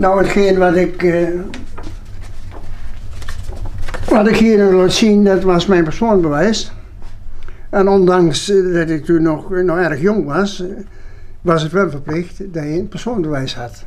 Nou, 0.00 0.18
hetgeen 0.18 0.58
wat 0.58 0.76
ik, 0.76 1.02
eh, 1.02 1.28
wat 4.08 4.28
ik 4.28 4.36
hier 4.36 4.68
wil 4.68 4.90
zien, 4.90 5.24
dat 5.24 5.42
was 5.42 5.66
mijn 5.66 5.84
persoonsbewijs. 5.84 6.72
En 7.70 7.88
ondanks 7.88 8.50
eh, 8.50 8.72
dat 8.72 8.88
ik 8.88 9.04
toen 9.04 9.22
nog, 9.22 9.50
nog 9.50 9.76
erg 9.76 10.00
jong 10.00 10.24
was, 10.24 10.62
eh, 10.62 10.68
was 11.40 11.62
het 11.62 11.72
wel 11.72 11.90
verplicht 11.90 12.38
dat 12.38 12.62
je 12.62 12.78
een 12.78 12.88
persoonsbewijs 12.88 13.54
had. 13.54 13.84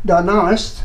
Daarnaast 0.00 0.82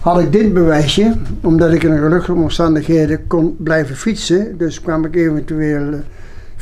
had 0.00 0.20
ik 0.20 0.32
dit 0.32 0.54
bewijsje, 0.54 1.16
omdat 1.40 1.72
ik 1.72 1.82
in 1.82 1.98
gelukkige 1.98 2.32
omstandigheden 2.32 3.26
kon 3.26 3.56
blijven 3.58 3.96
fietsen. 3.96 4.58
Dus 4.58 4.80
kwam 4.80 5.04
ik 5.04 5.14
eventueel 5.14 5.92
eh, 5.92 5.98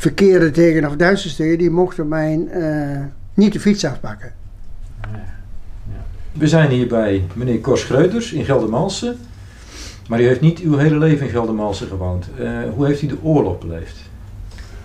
verkeerde 0.01 0.51
tegen 0.51 0.85
of 0.85 0.95
Duitsers 0.95 1.35
tegen, 1.35 1.57
die 1.57 1.69
mochten 1.69 2.07
mij 2.07 2.47
eh, 2.51 2.99
niet 3.33 3.53
de 3.53 3.59
fiets 3.59 3.85
afpakken. 3.85 4.33
We 6.31 6.47
zijn 6.47 6.69
hier 6.69 6.87
bij 6.87 7.23
meneer 7.33 7.61
Cor 7.61 7.77
Schreuters 7.77 8.31
in 8.31 8.45
Geldermalsen. 8.45 9.17
Maar 10.07 10.21
u 10.21 10.27
heeft 10.27 10.41
niet 10.41 10.59
uw 10.59 10.77
hele 10.77 10.97
leven 10.97 11.25
in 11.25 11.31
Geldermalsen 11.31 11.87
gewoond. 11.87 12.27
Eh, 12.39 12.49
hoe 12.75 12.85
heeft 12.85 13.01
u 13.01 13.07
de 13.07 13.17
oorlog 13.21 13.59
beleefd? 13.59 13.97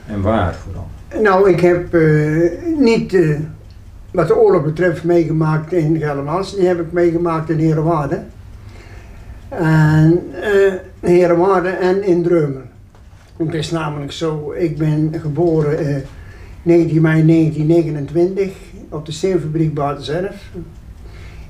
En 0.06 0.20
waar 0.22 0.54
vooral? 0.54 0.88
Nou, 1.22 1.50
ik 1.50 1.60
heb 1.60 1.94
eh, 1.94 2.50
niet 2.78 3.18
wat 4.10 4.28
de 4.28 4.36
oorlog 4.36 4.64
betreft 4.64 5.04
meegemaakt 5.04 5.72
in 5.72 5.98
Geldermalsen. 5.98 6.58
Die 6.58 6.68
heb 6.68 6.80
ik 6.80 6.92
meegemaakt 6.92 7.50
in 7.50 7.58
Herenwaarde. 7.58 8.22
En 9.48 10.22
Herenwaarde 11.00 11.68
en 11.68 12.02
in 12.02 12.22
Dreumen. 12.22 12.74
Het 13.36 13.54
is 13.54 13.70
namelijk 13.70 14.12
zo, 14.12 14.52
ik 14.52 14.78
ben 14.78 15.14
geboren 15.20 15.78
eh 15.78 15.96
19 16.62 17.02
mei 17.02 17.26
1929 17.26 18.52
op 18.88 19.06
de 19.06 19.12
steenfabriek 19.12 19.74
Baardenzelf. 19.74 20.50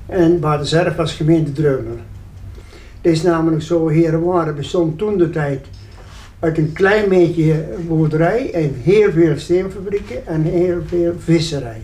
En 0.05 0.39
Baardenzelf 0.39 0.95
was 0.95 1.13
gemeente 1.13 1.51
Dreumen. 1.51 1.99
Het 3.01 3.11
is 3.11 3.21
namelijk 3.21 3.61
zo, 3.61 3.87
Herenwaarde 3.87 4.53
bestond 4.53 4.97
toen 4.97 5.17
de 5.17 5.29
tijd 5.29 5.65
uit 6.39 6.57
een 6.57 6.73
klein 6.73 7.09
beetje 7.09 7.65
boerderij 7.87 8.53
en 8.53 8.73
heel 8.81 9.11
veel 9.11 9.37
steenfabrieken 9.37 10.27
en 10.27 10.43
heel 10.43 10.81
veel 10.85 11.13
visserij. 11.17 11.81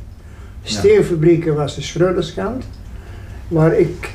Steenfabrieken 0.64 1.56
was 1.56 1.76
de 1.76 1.82
Schreuderskant, 1.82 2.64
waar 3.48 3.78
ik 3.78 4.10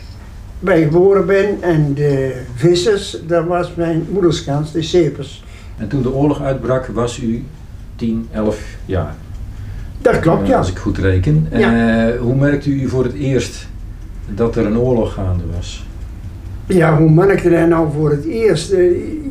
bij 0.58 0.82
geboren 0.82 1.26
ben, 1.26 1.62
en 1.62 1.94
de 1.94 2.42
vissers, 2.54 3.18
dat 3.26 3.46
was 3.46 3.74
mijn 3.74 4.06
moederskant, 4.10 4.72
de 4.72 4.82
Sepers. 4.82 5.44
En 5.78 5.88
toen 5.88 6.02
de 6.02 6.12
oorlog 6.12 6.42
uitbrak 6.42 6.86
was 6.86 7.20
u 7.22 7.44
10, 7.96 8.28
11 8.32 8.62
jaar. 8.86 9.14
Dat 10.02 10.18
klopt, 10.20 10.42
Eh, 10.42 10.48
ja. 10.48 10.56
Als 10.58 10.70
ik 10.70 10.78
goed 10.78 10.98
reken. 10.98 11.46
Ja. 11.52 12.06
Eh, 12.08 12.20
hoe 12.20 12.34
merkte 12.34 12.70
u 12.70 12.88
voor 12.88 13.04
het 13.04 13.14
eerst 13.14 13.68
dat 14.34 14.56
er 14.56 14.66
een 14.66 14.78
oorlog 14.78 15.12
gaande 15.12 15.44
was? 15.56 15.86
Ja, 16.66 16.96
hoe 16.98 17.10
merkte 17.10 17.50
dat 17.50 17.68
nou 17.68 17.88
voor 17.92 18.10
het 18.10 18.24
eerst? 18.24 18.70
Eh, 18.72 18.78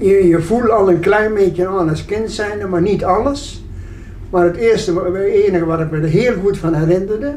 Je, 0.02 0.28
je 0.28 0.42
voelt 0.42 0.70
al 0.70 0.89
een 0.89 1.00
klein 1.00 1.34
beetje 1.34 1.67
aan 1.67 1.89
als 1.89 2.06
kind 2.06 2.31
zijnde, 2.31 2.67
maar 2.67 2.82
niet 2.82 3.04
alles. 3.04 3.64
Maar 4.30 4.45
het 4.45 4.56
eerste, 4.56 4.94
het 4.94 5.16
enige 5.16 5.66
wat 5.66 5.80
ik 5.80 5.92
me 5.92 5.98
er 5.98 6.08
heel 6.08 6.34
goed 6.44 6.58
van 6.58 6.73
herinnerde, 6.73 7.34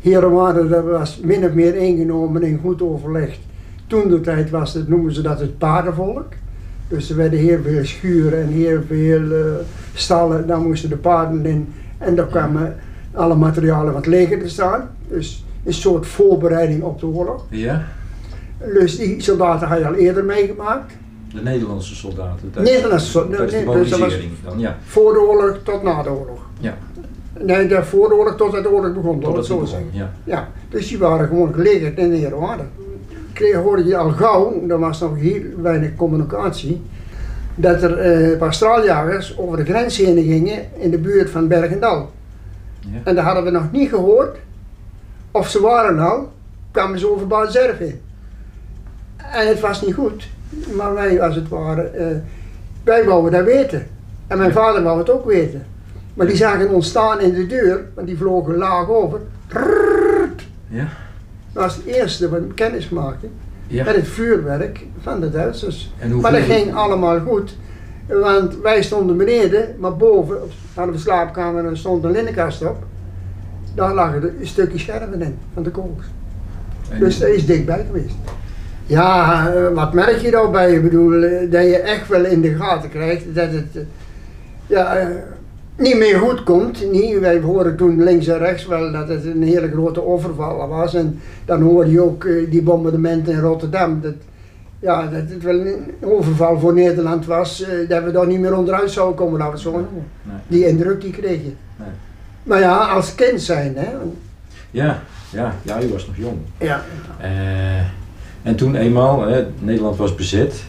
Herenwaarde, 0.00 0.68
dat 0.68 0.84
was 0.84 1.20
min 1.24 1.44
of 1.44 1.52
meer 1.52 1.74
ingenomen 1.74 2.42
en 2.42 2.58
goed 2.62 2.82
overlegd. 2.82 3.38
Toen 3.86 4.08
de 4.08 4.20
tijd 4.20 4.50
was 4.50 4.74
het, 4.74 4.88
noemen 4.88 5.14
ze 5.14 5.22
dat 5.22 5.40
het 5.40 5.58
paardenvolk. 5.58 6.26
Dus 6.92 7.10
er 7.10 7.16
werden 7.16 7.38
heel 7.38 7.58
veel 7.62 7.84
schuren 7.84 8.42
en 8.42 8.48
heel 8.48 8.80
veel 8.88 9.32
eh, 9.32 9.40
stallen, 9.94 10.46
daar 10.46 10.60
moesten 10.60 10.88
de 10.88 10.96
paarden 10.96 11.46
in. 11.46 11.72
En 11.98 12.14
daar 12.14 12.26
kwamen 12.26 12.76
alle 13.14 13.34
materialen 13.34 13.92
van 13.92 14.00
het 14.00 14.06
leger 14.10 14.38
te 14.38 14.48
staan. 14.48 14.90
Dus 15.08 15.44
een 15.64 15.72
soort 15.74 16.06
voorbereiding 16.06 16.82
op 16.82 17.00
de 17.00 17.06
oorlog. 17.06 17.46
Ja? 17.50 17.84
Dus 18.74 18.96
die 18.98 19.20
soldaten 19.22 19.68
had 19.68 19.78
je 19.78 19.86
al 19.86 19.94
eerder 19.94 20.24
meegemaakt. 20.24 20.92
De 21.34 21.42
Nederlandse 21.42 21.94
soldaten. 21.94 22.52
Nederlandse 22.56 23.10
sol- 23.10 23.28
Tijdens 23.28 23.50
de 23.52 23.56
nee, 23.56 23.74
dus 23.74 23.90
dat 23.90 24.10
dan, 24.44 24.58
ja. 24.58 24.76
Voor 24.84 25.12
de 25.12 25.20
oorlog 25.20 25.58
tot 25.62 25.82
na 25.82 26.02
de 26.02 26.10
oorlog. 26.10 26.46
Ja. 26.60 26.76
Nee, 27.40 27.66
de 27.66 27.84
voor 27.84 28.08
de 28.08 28.14
oorlog 28.14 28.36
tot 28.36 28.52
de 28.52 28.70
oorlog 28.70 28.94
begon, 28.94 29.20
Tot 29.20 29.28
het 29.28 29.36
het 29.36 29.46
zo 29.46 29.58
begon, 29.58 29.88
ja. 29.92 30.12
Ja, 30.24 30.48
dus 30.68 30.88
die 30.88 30.98
waren 30.98 31.28
gewoon 31.28 31.54
gelegerd 31.54 31.98
in 31.98 32.10
de 32.10 32.16
Herenwaarde. 32.16 32.62
Kreeg 33.32 33.54
hoorde 33.54 33.84
je 33.84 33.96
al 33.96 34.10
gauw, 34.10 34.62
er 34.68 34.78
was 34.78 35.00
nog 35.00 35.18
heel 35.18 35.42
weinig 35.56 35.94
communicatie, 35.96 36.82
dat 37.54 37.82
er 37.82 37.98
eh, 37.98 38.30
een 38.30 38.38
paar 38.38 38.54
straaljagers 38.54 39.38
over 39.38 39.56
de 39.56 39.64
grens 39.64 39.96
heen 39.96 40.22
gingen 40.22 40.58
in 40.78 40.90
de 40.90 40.98
buurt 40.98 41.30
van 41.30 41.48
Bergendal. 41.48 42.10
Ja. 42.80 42.98
En 43.04 43.14
daar 43.14 43.24
hadden 43.24 43.44
we 43.44 43.50
nog 43.50 43.72
niet 43.72 43.88
gehoord 43.88 44.36
of 45.30 45.48
ze 45.48 45.60
waren 45.60 45.98
al, 45.98 46.32
kwamen 46.70 46.98
ze 46.98 47.10
over 47.10 47.26
Baazerf 47.26 47.80
in. 47.80 48.00
En 49.16 49.48
het 49.48 49.60
was 49.60 49.82
niet 49.82 49.94
goed, 49.94 50.28
maar 50.76 50.94
wij 50.94 51.22
als 51.22 51.34
het 51.34 51.48
ware, 51.48 51.82
eh, 51.82 52.06
wij 52.84 53.04
wouden 53.04 53.32
dat 53.32 53.44
weten. 53.44 53.86
En 54.26 54.38
mijn 54.38 54.52
vader 54.52 54.82
wou 54.82 54.98
het 54.98 55.10
ook 55.10 55.24
weten. 55.24 55.66
Maar 56.14 56.26
die 56.26 56.36
zagen 56.36 56.68
ons 56.68 56.88
staan 56.88 57.20
in 57.20 57.32
de 57.32 57.46
deur, 57.46 57.84
want 57.94 58.06
die 58.06 58.16
vlogen 58.16 58.56
laag 58.56 58.88
over. 58.88 59.20
Ja. 60.68 60.88
Dat 61.52 61.62
was 61.62 61.76
het 61.76 61.84
eerste 61.84 62.28
wat 62.28 62.40
we 62.40 62.54
kennis 62.54 62.88
maakten 62.88 63.30
Ja. 63.66 63.84
met 63.84 63.96
het 63.96 64.08
vuurwerk 64.08 64.86
van 65.00 65.20
de 65.20 65.30
Duitsers. 65.30 65.94
Maar 66.20 66.32
dat 66.32 66.40
ging 66.40 66.74
allemaal 66.74 67.20
goed. 67.20 67.56
Want 68.06 68.56
wij 68.62 68.82
stonden 68.82 69.16
beneden, 69.16 69.74
maar 69.78 69.96
boven 69.96 70.36
hadden 70.74 70.94
we 70.94 71.00
de 71.00 71.04
slaapkamer 71.06 71.64
en 71.64 71.70
er 71.70 71.76
stond 71.76 72.04
een 72.04 72.10
linnenkast 72.10 72.62
op. 72.64 72.76
Daar 73.74 73.94
lagen 73.94 74.22
een 74.40 74.46
stukje 74.46 74.78
scherven 74.78 75.22
in 75.22 75.38
van 75.54 75.62
de 75.62 75.70
kogels. 75.70 76.04
Dus 76.98 77.18
dat 77.18 77.28
is 77.28 77.46
dichtbij 77.46 77.84
geweest. 77.86 78.14
Ja, 78.86 79.48
eh, 79.54 79.68
wat 79.74 79.92
merk 79.92 80.16
je 80.16 80.30
daarbij? 80.30 80.72
Ik 80.72 80.82
bedoel, 80.82 81.22
eh, 81.22 81.50
dat 81.50 81.62
je 81.62 81.78
echt 81.78 82.08
wel 82.08 82.24
in 82.24 82.40
de 82.40 82.54
gaten 82.54 82.90
krijgt 82.90 83.34
dat 83.34 83.50
het 83.50 83.76
eh, 83.76 83.82
ja, 84.66 84.96
niet 85.76 85.96
meer 85.98 86.18
goed 86.18 86.42
komt. 86.42 86.90
Niet, 86.90 87.18
wij 87.18 87.40
hoorden 87.40 87.76
toen 87.76 88.02
links 88.02 88.26
en 88.26 88.38
rechts 88.38 88.66
wel 88.66 88.92
dat 88.92 89.08
het 89.08 89.24
een 89.24 89.42
hele 89.42 89.68
grote 89.70 90.06
overval 90.06 90.68
was. 90.68 90.94
En 90.94 91.20
dan 91.44 91.62
hoorde 91.62 91.90
je 91.90 92.00
ook 92.00 92.24
eh, 92.24 92.50
die 92.50 92.62
bombardementen 92.62 93.32
in 93.32 93.40
Rotterdam. 93.40 94.00
Dat, 94.00 94.14
ja, 94.80 95.02
dat 95.06 95.22
het 95.28 95.42
wel 95.42 95.60
een 95.60 95.94
overval 96.00 96.58
voor 96.58 96.74
Nederland 96.74 97.26
was. 97.26 97.62
eh, 97.62 97.88
dat 97.88 98.04
we 98.04 98.10
daar 98.10 98.26
niet 98.26 98.40
meer 98.40 98.56
onderuit 98.56 98.90
zouden 98.90 99.16
komen, 99.16 99.38
laten 99.38 99.54
we 99.54 99.60
zo 99.60 99.70
noemen. 99.70 100.06
Nee. 100.22 100.36
Die 100.46 100.66
indruk 100.68 101.00
die 101.00 101.10
kreeg 101.12 101.42
je. 101.42 101.52
Nee. 101.76 101.88
Maar 102.42 102.60
ja, 102.60 102.76
als 102.76 103.14
kind 103.14 103.40
zijn, 103.42 103.74
hè. 103.76 103.88
Ja, 104.70 105.02
ja, 105.30 105.54
ja, 105.62 105.82
u 105.82 105.88
was 105.88 106.06
nog 106.06 106.16
jong. 106.16 106.38
Ja. 106.58 106.82
Eh, 107.20 107.80
en 108.42 108.56
toen 108.56 108.74
eenmaal, 108.74 109.26
hè, 109.26 109.46
Nederland 109.58 109.96
was 109.96 110.14
bezet. 110.14 110.62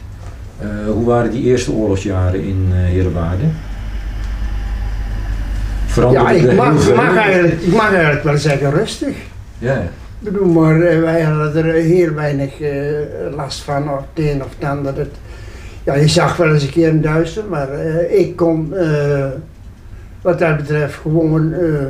Hoe 0.93 1.05
waren 1.05 1.31
die 1.31 1.43
eerste 1.43 1.71
oorlogsjaren 1.71 2.41
in 2.43 2.67
Heerewaarde? 2.71 3.43
Ja, 5.95 6.01
Veranderde 6.01 6.51
ik 6.51 6.57
mag, 6.95 7.17
eigenlijk, 7.17 7.61
ik 7.61 7.73
mag 7.73 7.93
eigenlijk 7.93 8.23
wel 8.23 8.37
zeggen 8.37 8.71
rustig. 8.71 9.15
Ja. 9.57 9.77
Ik 9.77 10.31
bedoel, 10.31 10.47
maar 10.47 10.81
eh, 10.81 10.99
wij 10.99 11.21
hadden 11.21 11.65
er 11.65 11.73
heel 11.73 12.13
weinig 12.13 12.61
eh, 12.61 12.75
last 13.35 13.61
van, 13.61 13.89
of 13.89 13.99
het 14.13 14.25
een 14.25 14.43
of 14.43 14.49
het 14.59 14.69
ander. 14.69 14.97
Het, 14.97 15.15
ja, 15.83 15.95
je 15.95 16.07
zag 16.07 16.37
wel 16.37 16.53
eens 16.53 16.63
een 16.63 16.69
keer 16.69 16.89
een 16.89 17.01
duister, 17.01 17.43
maar 17.49 17.69
eh, 17.69 18.19
ik 18.19 18.35
kon 18.35 18.73
eh, 18.73 19.25
wat 20.21 20.39
dat 20.39 20.57
betreft 20.57 20.95
gewoon 20.95 21.53
eh, 21.53 21.85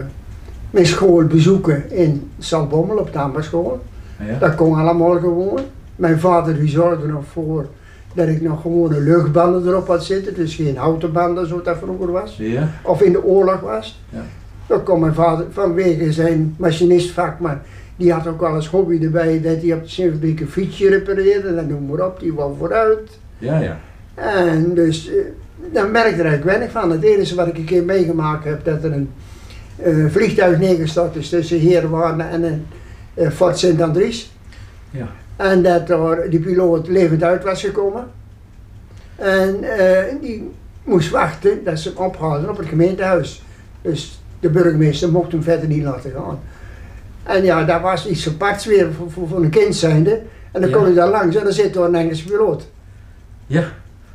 mijn 0.72 0.86
school 0.86 1.26
bezoeken 1.26 1.92
in 1.92 2.32
Zaltbommel 2.38 2.98
op 2.98 3.14
de 3.14 3.20
ambachtschool. 3.20 3.84
ja. 4.20 4.38
Dat 4.40 4.56
kon 4.56 4.76
allemaal 4.76 5.20
gewoon. 5.20 5.60
Mijn 5.96 6.20
vader 6.20 6.60
die 6.60 6.70
zorgde 6.70 7.08
nog 7.08 7.24
voor 7.32 7.66
dat 8.14 8.28
ik 8.28 8.42
nog 8.42 8.62
gewone 8.62 9.00
luchtbanden 9.00 9.68
erop 9.68 9.88
had 9.88 10.06
zitten, 10.06 10.34
dus 10.34 10.56
geen 10.56 10.78
houten 10.78 11.12
banden 11.12 11.48
zoals 11.48 11.64
dat 11.64 11.78
vroeger 11.78 12.12
was 12.12 12.36
Ja, 12.38 12.70
of 12.84 13.02
in 13.02 13.12
de 13.12 13.24
oorlog 13.24 13.60
was. 13.60 14.02
Ja. 14.10 14.22
Dan 14.68 14.84
kon 14.84 15.00
mijn 15.00 15.14
vader 15.14 15.46
vanwege 15.52 16.12
zijn 16.12 16.56
machinistvak, 16.58 17.40
maar 17.40 17.62
die 17.96 18.12
had 18.12 18.28
ook 18.28 18.40
wel 18.40 18.56
eens 18.56 18.68
hobby 18.68 19.04
erbij 19.04 19.42
dat 19.42 19.62
hij 19.62 19.74
op 19.74 19.84
de 19.84 19.90
zeefabriek 19.90 20.40
een 20.40 20.48
fietsje 20.48 20.90
repareerde 20.90 21.48
en 21.48 21.68
noem 21.68 21.86
maar 21.86 22.06
op, 22.06 22.20
die 22.20 22.34
wou 22.34 22.58
vooruit. 22.58 23.20
ja, 23.38 23.60
ja. 23.60 23.80
En 24.16 24.74
dus 24.74 25.10
eh, 25.10 25.16
daar 25.72 25.90
merkte 25.90 26.20
er 26.20 26.26
eigenlijk 26.26 26.44
weinig 26.44 26.72
van. 26.72 26.92
Het 26.92 27.04
enige 27.04 27.36
wat 27.36 27.48
ik 27.48 27.58
een 27.58 27.66
keer 27.66 27.84
meegemaakt 27.84 28.44
heb, 28.44 28.66
dat 28.66 28.84
er 28.84 28.92
een 28.92 29.10
eh, 29.76 30.06
vliegtuig 30.08 30.60
neergestort 30.60 31.16
is 31.16 31.30
tussen 31.30 31.60
Heerwaarden 31.60 32.30
en 32.30 32.44
een 32.44 32.66
eh, 33.14 33.30
Fort 33.30 33.60
Sint-Andries. 33.60 34.32
Ja. 34.92 35.08
En 35.36 35.62
dat 35.64 35.90
er 35.90 36.30
die 36.30 36.40
piloot 36.40 36.88
levend 36.88 37.24
uit 37.24 37.44
was 37.44 37.62
gekomen. 37.62 38.08
En 39.16 39.64
eh, 39.78 40.16
die 40.22 40.52
moest 40.84 41.10
wachten 41.10 41.64
dat 41.64 41.80
ze 41.80 41.90
hem 41.96 42.06
ophaalden 42.06 42.50
op 42.50 42.58
het 42.58 42.68
gemeentehuis. 42.68 43.44
Dus 43.82 44.22
de 44.40 44.50
burgemeester 44.50 45.12
mocht 45.12 45.32
hem 45.32 45.44
verder 45.44 45.68
niet 45.68 45.84
laten 45.84 46.12
gaan. 46.12 46.40
En 47.24 47.44
ja, 47.44 47.64
dat 47.64 47.82
was 47.82 48.08
iets 48.08 48.28
aparts 48.28 48.66
weer 48.66 48.94
voor, 48.94 49.12
voor, 49.12 49.28
voor 49.28 49.44
een 49.44 49.50
kind 49.50 49.76
zijnde. 49.76 50.22
En 50.52 50.62
dan 50.62 50.70
Ja. 50.70 50.76
kon 50.76 50.86
hij 50.86 50.94
daar 50.94 51.10
langs 51.10 51.36
en 51.36 51.44
dan 51.44 51.54
zit 51.54 51.76
er 51.76 51.84
een 51.84 51.96
Engelse 51.96 52.24
piloot. 52.26 52.68
Ja. 53.48 53.64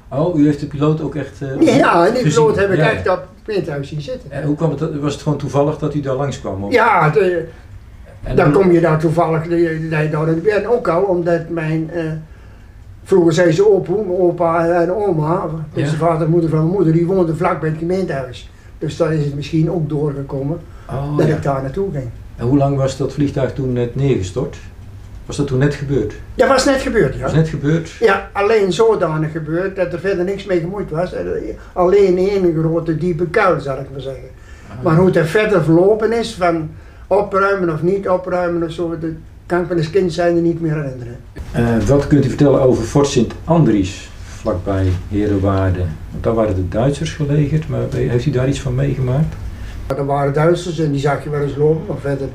Oh, 0.08 0.38
u 0.38 0.44
heeft 0.44 0.60
de 0.60 0.66
piloot 0.66 1.00
ook 1.00 1.14
echt 1.14 1.40
uh, 1.42 1.60
Ja, 1.78 2.06
en 2.06 2.12
die 2.14 2.22
gezien? 2.22 2.42
piloot 2.42 2.56
heb 2.56 2.70
ik 2.70 2.76
Ja, 2.76 2.90
echt 2.90 3.08
op 3.08 3.16
het 3.16 3.26
gemeentehuis 3.44 3.88
zien 3.88 4.00
zitten. 4.00 4.30
En 4.30 4.42
hoe 4.42 4.56
kwam 4.56 4.70
het, 4.70 5.00
was 5.00 5.12
het 5.12 5.22
gewoon 5.22 5.38
toevallig 5.38 5.78
dat 5.78 5.94
u 5.94 6.00
daar 6.00 6.14
langskwam? 6.14 6.64
of- 6.64 6.72
Ja, 6.72 7.10
de, 7.10 7.48
En 8.28 8.36
dan 8.36 8.52
kom 8.52 8.72
je 8.72 8.80
daar 8.80 8.98
toevallig 8.98 9.42
daar. 9.90 10.28
En 10.46 10.68
ook 10.68 10.88
al 10.88 11.02
omdat 11.02 11.48
mijn, 11.48 11.90
eh, 11.90 12.02
vroeger 13.04 13.32
zei 13.32 13.52
ze 13.52 13.70
opa, 13.72 13.92
opa 14.18 14.68
en 14.82 14.92
oma, 14.94 15.44
dus 15.72 15.84
Ja. 15.84 15.90
de 15.90 15.96
vader 15.96 16.24
en 16.26 16.30
moeder 16.30 16.50
van 16.50 16.58
mijn 16.58 16.70
moeder, 16.72 16.92
die 16.92 17.06
woonden 17.06 17.36
vlak 17.36 17.60
bij 17.60 17.68
het 17.68 17.78
gemeentehuis. 17.78 18.50
Dus 18.78 18.96
daar 18.96 19.12
is 19.14 19.24
het 19.24 19.34
misschien 19.34 19.70
ook 19.70 19.88
doorgekomen 19.88 20.58
Oh, 20.90 21.16
dat 21.18 21.26
ja. 21.26 21.34
ik 21.36 21.42
daar 21.42 21.62
naartoe 21.62 21.90
ging. 21.92 22.08
En 22.36 22.46
hoe 22.46 22.58
lang 22.58 22.76
was 22.76 22.96
dat 22.96 23.12
vliegtuig 23.12 23.52
toen 23.52 23.72
net 23.72 23.94
neergestort? 23.94 24.56
Was 25.26 25.36
dat 25.36 25.46
toen 25.46 25.58
net 25.58 25.74
gebeurd? 25.74 26.14
Dat 26.34 26.48
was 26.48 26.64
net 26.64 26.80
gebeurd, 26.80 27.14
ja. 27.14 27.20
Was 27.22 27.34
net 27.34 27.48
gebeurd? 27.48 27.90
Ja, 28.00 28.28
alleen 28.32 28.72
zodanig 28.72 29.32
gebeurd 29.32 29.76
dat 29.76 29.92
er 29.92 29.98
verder 30.00 30.24
niks 30.24 30.44
mee 30.44 30.60
gemoeid 30.60 30.90
was. 30.90 31.12
Eh, 31.12 31.22
Alleen 31.72 32.16
één 32.18 32.54
grote 32.60 32.96
diepe 32.96 33.26
kuil, 33.26 33.60
zal 33.60 33.78
ik 33.78 33.86
maar 33.92 34.00
zeggen. 34.00 34.28
Ah, 34.70 34.84
Maar 34.84 34.96
hoe 34.96 35.06
het 35.06 35.16
er 35.16 35.26
verder 35.26 35.64
verlopen 35.64 36.12
is, 36.12 36.34
van 36.34 36.70
opruimen 37.08 37.72
of 37.72 37.82
niet 37.82 38.08
opruimen 38.08 38.62
of 38.62 38.72
zo, 38.72 38.98
dat 38.98 39.10
kan 39.46 39.60
ik 39.60 39.68
me 39.68 39.76
als 39.76 39.90
kind 39.90 40.12
zijn 40.12 40.36
er 40.36 40.42
niet 40.42 40.60
meer 40.60 40.74
herinneren. 40.74 41.16
Eh, 41.52 41.78
wat 41.86 42.06
kunt 42.06 42.24
u 42.24 42.28
vertellen 42.28 42.60
over 42.60 42.84
Fort 42.84 43.06
Sint 43.06 43.32
Andries, 43.44 44.10
vlakbij 44.26 44.86
Herenwaarde? 45.08 45.84
Want 46.10 46.24
daar 46.24 46.34
waren 46.34 46.54
de 46.54 46.68
Duitsers 46.68 47.12
gelegerd, 47.12 47.68
maar 47.68 47.80
heeft 47.90 48.26
u 48.26 48.30
daar 48.30 48.48
iets 48.48 48.60
van 48.60 48.74
meegemaakt? 48.74 49.34
Er 49.86 50.06
waren 50.06 50.32
Duitsers 50.32 50.78
en 50.78 50.90
die 50.90 51.00
zag 51.00 51.24
je 51.24 51.30
wel 51.30 51.42
eens 51.42 51.56
lopen, 51.56 51.82
maar 51.88 51.96
verder 52.00 52.28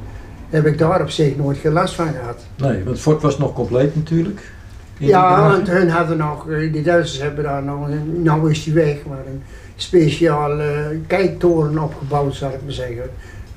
heb 0.49 0.65
ik 0.65 0.77
daar 0.77 1.01
op 1.01 1.09
zich 1.09 1.37
nooit 1.37 1.57
geen 1.57 1.71
last 1.71 1.93
van 1.93 2.07
gehad. 2.07 2.45
Nee, 2.55 2.75
want 2.75 2.87
het 2.87 2.99
fort 2.99 3.21
was 3.21 3.37
nog 3.37 3.53
compleet 3.53 3.95
natuurlijk. 3.95 4.51
Ja, 4.97 5.49
want 5.49 5.69
hun 5.69 5.89
hadden 5.89 6.17
nog, 6.17 6.49
eh, 6.49 6.73
die 6.73 6.83
Duitsers 6.83 7.21
hebben 7.21 7.43
daar 7.43 7.63
nog, 7.63 7.87
nou 8.23 8.51
is 8.51 8.63
die 8.63 8.73
weg, 8.73 8.97
maar 9.07 9.25
een 9.27 9.41
speciale 9.75 10.99
kijktoren 11.07 11.79
opgebouwd, 11.79 12.35
zal 12.35 12.49
ik 12.49 12.63
maar 12.63 12.73
zeggen. 12.73 13.03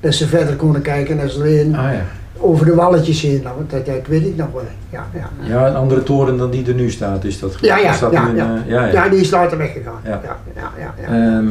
Dat 0.07 0.15
ze 0.15 0.27
verder 0.27 0.55
konden 0.55 0.81
kijken 0.81 1.19
als 1.19 1.35
alleen 1.39 1.75
Ah 1.75 1.93
ja. 1.93 2.01
over 2.37 2.65
de 2.65 2.75
walletjes 2.75 3.21
heen, 3.21 3.41
nou, 3.43 3.55
dat, 3.67 3.85
dat 3.85 4.07
weet 4.07 4.25
ik 4.25 4.35
nog 4.35 4.47
wel. 4.53 4.63
Ja, 4.89 5.05
ja. 5.13 5.29
Ja, 5.41 5.67
een 5.67 5.75
andere 5.75 6.03
toren 6.03 6.37
dan 6.37 6.49
die 6.51 6.67
er 6.67 6.73
nu 6.73 6.89
staat, 6.89 7.23
is 7.23 7.39
dat 7.39 7.57
Ja, 7.61 7.77
ja, 7.77 7.97
dat 7.99 8.11
ja, 8.11 8.23
nu 8.23 8.29
een, 8.29 8.35
ja. 8.35 8.55
eh, 8.65 8.71
ja, 8.71 8.85
ja. 8.85 8.91
Ja, 8.93 9.09
die 9.09 9.19
is 9.19 9.29
later 9.29 9.57
weggegaan. 9.57 9.99
Ja. 10.03 10.21
Ja. 10.55 10.71
Ja, 10.77 10.93
Ehm, 11.13 11.45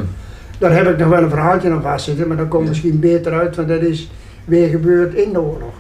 Daar 0.59 0.73
heb 0.73 0.87
ik 0.89 0.99
nog 0.99 1.09
wel 1.09 1.23
een 1.23 1.29
verhaaltje 1.31 1.71
aan 1.71 1.83
vastzitten, 1.83 2.29
maar 2.29 2.37
dat 2.37 2.49
komt 2.49 2.69
misschien 2.69 3.01
beter 3.01 3.33
uit, 3.33 3.57
want 3.57 3.69
dat 3.69 3.81
is 3.81 4.11
weer 4.45 4.69
gebeurd 4.69 5.15
in 5.15 5.33
de 5.33 5.41
oorlog. 5.41 5.73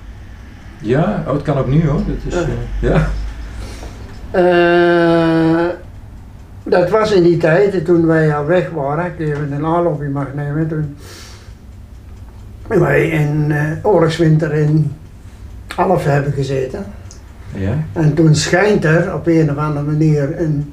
ja, 0.81 1.23
oh, 1.27 1.33
het 1.33 1.43
kan 1.43 1.59
ook 1.59 1.67
nu 1.69 1.87
hoor. 1.89 2.01
Dat 2.07 2.17
is, 2.27 2.35
Ja. 2.35 2.41
eh, 2.41 2.49
ja. 2.91 3.09
Eh, 4.31 5.67
dat 6.65 6.91
was 6.91 7.13
in 7.13 7.23
die 7.23 7.37
tijd, 7.37 7.85
toen 7.85 8.07
wij 8.07 8.35
al 8.37 8.47
weg 8.47 8.71
waren, 8.71 9.05
ik 9.07 9.19
even 9.21 9.53
een 9.53 9.65
aanloopje 9.67 10.09
mag 10.09 10.27
nemen, 10.35 10.69
toen 10.69 10.97
wij 12.69 13.09
in 13.09 13.53
eh, 13.53 13.61
oorlogswinter 13.83 14.53
in 14.53 14.93
Alphen 15.77 16.13
hebben 16.13 16.33
gezeten. 16.33 16.85
ja. 17.55 17.85
En 17.93 18.15
toen 18.15 18.35
schijnt 18.35 18.85
er 18.85 19.15
op 19.15 19.27
een 19.27 19.51
of 19.51 19.57
andere 19.57 19.87
manier, 19.87 20.41
een, 20.41 20.73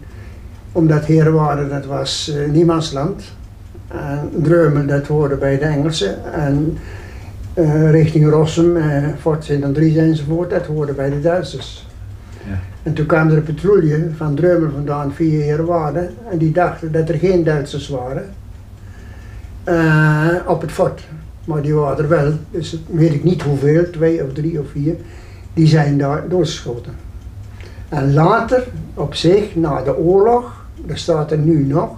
omdat 0.72 1.06
Herenwaarde 1.06 1.68
dat 1.68 1.86
was 1.86 2.34
eh, 2.36 2.52
niemandsland, 2.52 3.24
en 3.88 4.30
Dreumel 4.42 4.86
dat 4.86 5.08
hoorde 5.08 5.36
bij 5.36 5.58
de 5.58 5.66
Engelsen, 5.66 6.34
en 6.34 6.78
eh, 7.54 7.92
richting 7.92 8.30
Rossum, 8.30 8.78
eh, 8.78 9.04
Fort 9.20 9.44
Sint-Andries 9.44 9.96
enzovoort, 9.96 10.50
dat 10.50 10.66
hoorde 10.66 10.94
bij 10.94 11.10
de 11.10 11.22
Duitsers. 11.22 11.88
Ja. 12.48 12.60
En 12.84 12.94
toen 12.94 13.06
kwam 13.06 13.30
er 13.30 13.38
een 13.38 13.44
patrouille 13.44 14.08
van 14.16 14.36
Dreumel 14.36 14.72
vandaan 14.72 15.14
via 15.14 15.40
Herenwaarde, 15.40 16.10
en 16.32 16.38
die 16.38 16.52
dachten 16.52 16.92
dat 16.92 17.10
er 17.10 17.18
geen 17.18 17.44
Duitsers 17.44 17.90
waren 17.90 18.30
op 20.48 20.62
het 20.62 20.72
fort. 20.72 21.02
Maar 21.46 21.62
die 21.62 21.74
waren 21.74 22.04
er 22.04 22.10
wel, 22.10 22.34
dus 22.52 22.80
weet 22.90 23.14
ik 23.14 23.24
niet 23.24 23.42
hoeveel, 23.42 23.90
twee 23.90 24.24
of 24.24 24.34
drie 24.34 24.60
of 24.60 24.66
vier, 24.72 24.96
die 25.54 25.68
zijn 25.68 25.98
daar 25.98 26.28
doodgeschoten. 26.30 26.94
En 27.90 28.14
later, 28.14 28.68
op 28.94 29.16
zich, 29.16 29.56
na 29.56 29.82
de 29.82 29.98
oorlog, 29.98 30.66
daar 30.86 30.98
staat 30.98 31.32
er 31.32 31.38
nu 31.38 31.64
nog, 31.66 31.90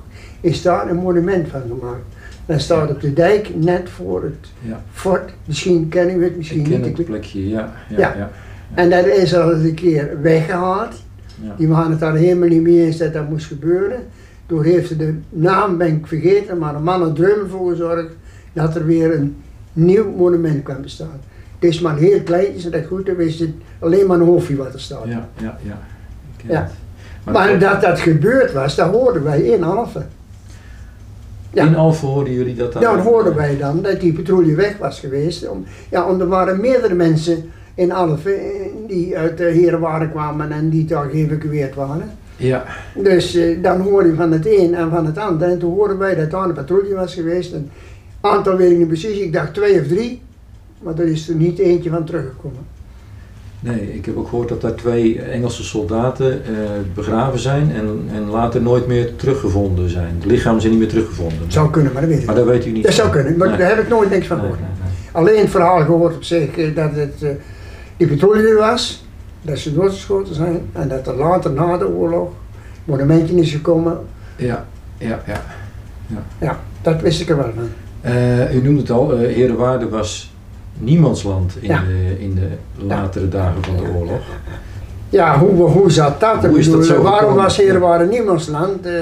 is 0.42 0.62
daar 0.62 0.89
een 0.89 0.95
monument 0.95 1.47
van 1.47 1.62
gemaakt. 1.62 2.03
Dat 2.45 2.62
staat 2.62 2.89
op 2.89 3.01
de 3.01 3.13
dijk 3.13 3.50
net 3.56 3.89
voor 3.89 4.24
het 4.24 4.51
Ja. 4.62 4.81
fort. 4.92 5.33
Misschien 5.45 5.88
kennen 5.89 6.18
we 6.18 6.24
het, 6.24 6.38
misschien 6.38 6.59
Ik 6.59 6.69
ken 6.69 6.81
niet. 6.81 6.97
het 6.97 7.06
plekje, 7.06 7.50
ja. 7.50 7.74
ja, 7.89 7.97
Ja. 7.97 8.13
ja. 8.18 8.30
En 8.74 8.89
dat 8.89 9.06
is 9.06 9.36
al 9.36 9.51
een 9.53 9.74
keer 9.74 10.18
weggehaald. 10.21 10.94
ja. 11.42 11.53
Die 11.57 11.68
waren 11.68 11.92
het 11.92 12.00
daar 12.00 12.15
helemaal 12.15 12.47
niet 12.50 12.62
mee 12.62 12.86
eens 12.86 12.97
dat 12.97 13.13
dat 13.13 13.30
moest 13.30 13.45
gebeuren. 13.45 14.00
Toen 14.45 14.63
heeft 14.63 14.88
ze 14.88 14.95
de 14.97 15.13
naam, 15.30 15.77
ben 15.77 15.88
ik 15.88 16.07
vergeten, 16.07 16.57
maar 16.57 16.75
een 16.75 16.83
man 16.83 17.03
uit 17.03 17.15
Dreumen 17.15 17.50
voor 17.50 17.69
gezorgd 17.69 18.07
dat 18.56 18.75
er 18.75 18.86
weer 18.86 19.16
een 19.16 19.36
nieuw 19.74 20.12
monument 20.12 20.63
kwam 20.63 20.81
te 20.81 20.90
staan. 20.90 21.19
Het 21.60 21.69
is 21.69 21.80
maar 21.80 21.98
heel 21.98 22.22
klein, 22.22 22.56
is 22.56 22.63
dat 22.63 22.86
goed, 22.88 23.06
dan 23.06 23.19
is 23.19 23.40
het 23.40 23.50
alleen 23.80 24.07
maar 24.07 24.19
een 24.19 24.25
hoofdje 24.25 24.56
wat 24.56 24.74
er 24.74 24.80
staat. 24.80 25.06
Ja, 25.06 25.30
ja, 25.38 25.57
ja. 26.48 26.62
Het. 26.62 26.72
Maar 27.34 27.60
dat 27.60 27.81
dat 27.81 28.00
gebeurd 28.00 28.54
was, 28.54 28.75
dat 28.75 28.92
hoorden 28.92 29.24
wij 29.24 29.42
in 29.42 29.63
Alphen. 29.63 30.07
Ja. 31.54 31.66
In 31.66 31.75
Alphen 31.75 32.07
hoorden 32.07 32.34
jullie 32.34 32.56
dat 32.56 32.74
dan? 32.74 32.81
Ja, 32.81 32.96
dan 32.96 33.06
hoorden 33.06 33.36
wij 33.36 33.57
dan 33.57 33.81
dat 33.81 34.00
die 34.00 34.13
patrouille 34.13 34.56
weg 34.56 34.78
was 34.78 35.00
geweest. 35.00 35.48
Om, 35.48 35.66
ja, 35.90 36.07
want 36.07 36.22
er 36.22 36.28
waren 36.28 36.62
meerdere 36.62 36.94
mensen 36.94 37.52
in 37.75 37.92
Alphen 37.92 38.40
eh, 38.40 38.50
die 38.88 39.18
uit 39.18 39.38
de 39.38 39.44
Herenwaarden 39.44 40.12
kwamen 40.12 40.52
en 40.52 40.69
die 40.69 40.86
daar 40.86 41.10
geëvacueerd 41.10 41.75
waren. 41.75 42.12
Ja, 42.38 42.63
Dus 42.96 43.36
eh, 43.36 43.63
dan 43.63 43.81
hoorde 43.81 44.10
je 44.10 44.16
van 44.16 44.31
het 44.31 44.46
een 44.46 44.75
en 44.75 44.90
van 44.90 45.06
het 45.06 45.18
ander. 45.18 45.50
En 45.50 45.60
toen 45.60 45.74
hoorden 45.74 45.98
wij 45.98 46.16
dat 46.16 46.31
daar 46.31 46.44
een 46.44 46.54
patrouille 46.54 46.96
was 46.96 47.13
geweest. 47.13 47.54
Een 47.54 47.69
aantal 48.25 48.57
weet 48.57 48.72
ik 48.72 48.77
niet 48.77 48.88
precies, 48.88 49.18
ik 49.18 49.33
dacht 49.33 49.54
twee 49.54 49.80
of 49.81 49.88
drie. 49.88 50.22
Maar 50.81 51.00
er 51.00 51.07
is 51.07 51.30
er 51.30 51.36
niet 51.36 51.60
eentje 51.60 51.89
van 51.89 52.06
teruggekomen. 52.06 52.60
nee, 53.60 53.94
ik 53.95 54.06
heb 54.06 54.18
ook 54.18 54.27
gehoord 54.27 54.50
dat 54.50 54.62
daar 54.62 54.75
twee 54.75 55.22
Engelse 55.22 55.63
soldaten 55.63 56.45
eh, 56.45 56.51
begraven 56.94 57.39
zijn 57.39 57.72
en, 57.72 58.00
en 58.13 58.24
later 58.30 58.62
nooit 58.62 58.88
meer 58.88 59.16
teruggevonden 59.16 59.89
zijn. 59.89 60.16
De 60.22 60.27
lichamen 60.27 60.60
zijn 60.62 60.72
niet 60.72 60.81
meer 60.81 60.89
teruggevonden. 60.92 61.51
Zou 61.51 61.69
kunnen, 61.69 61.94
maar 61.94 62.01
dat 62.01 62.10
weet 62.12 62.19
ik 62.19 62.25
Maar 62.25 62.36
dat 62.36 62.45
weet 62.45 62.66
u 62.66 62.72
niet. 62.72 62.83
Dat 62.83 62.94
zou 62.94 63.10
kunnen, 63.10 63.38
maar 63.38 63.48
Nee. 63.48 63.57
daar 63.57 63.69
heb 63.69 63.80
ik 63.80 63.88
nooit 63.89 64.10
niks 64.10 64.28
van 64.28 64.39
gehoord. 64.39 64.60
nee, 64.60 64.69
nee. 64.69 64.92
Alleen 65.12 65.39
het 65.42 65.50
verhaal 65.50 65.86
gehoord 65.86 66.16
op 66.16 66.24
zich 66.24 66.57
eh, 66.57 66.75
dat 66.75 66.92
het 66.95 67.24
eh, 67.24 67.30
die 67.98 68.07
patrouille 68.07 68.48
er 68.48 68.57
was, 68.57 69.06
dat 69.42 69.57
ze 69.60 69.74
doodgeschoten 69.74 70.36
zijn 70.36 70.62
en 70.71 70.88
dat 70.88 71.07
er 71.07 71.16
later 71.16 71.51
na 71.51 71.78
de 71.78 71.88
oorlog 71.88 72.30
monumentje 72.83 73.36
is 73.36 73.51
gekomen. 73.51 73.98
Ja, 74.36 74.66
ja, 74.98 75.24
ja. 75.28 75.42
Ja, 76.39 76.60
dat 76.81 77.01
wist 77.01 77.21
ik 77.21 77.30
er 77.30 77.38
wel 77.38 77.51
van. 77.56 77.69
Eh, 78.06 78.56
u 78.56 78.62
noemde 78.62 78.80
het 78.81 78.92
al, 78.92 79.13
eh 79.13 79.36
Herenwaarde 79.36 79.90
was 79.90 80.33
niemandsland 80.78 81.56
in, 81.59 81.68
Ja. 81.69 81.83
de, 81.88 82.16
in 82.19 82.35
de 82.35 82.47
latere 82.85 83.30
dagen 83.30 83.64
van 83.64 83.76
de 83.78 83.83
oorlog. 83.97 84.21
Ja, 85.09 85.40
hoe, 85.40 85.69
hoe 85.69 85.92
zat 85.92 86.19
dat? 86.19 86.45
Hoe 86.45 86.59
is 86.59 86.69
dat 86.71 86.85
zo 86.85 87.02
Waarom 87.02 87.19
gekomen? 87.19 87.44
was 87.44 87.57
Herenwaarde 87.57 88.06
niemandsland? 88.06 88.85
Uh, 88.88 88.94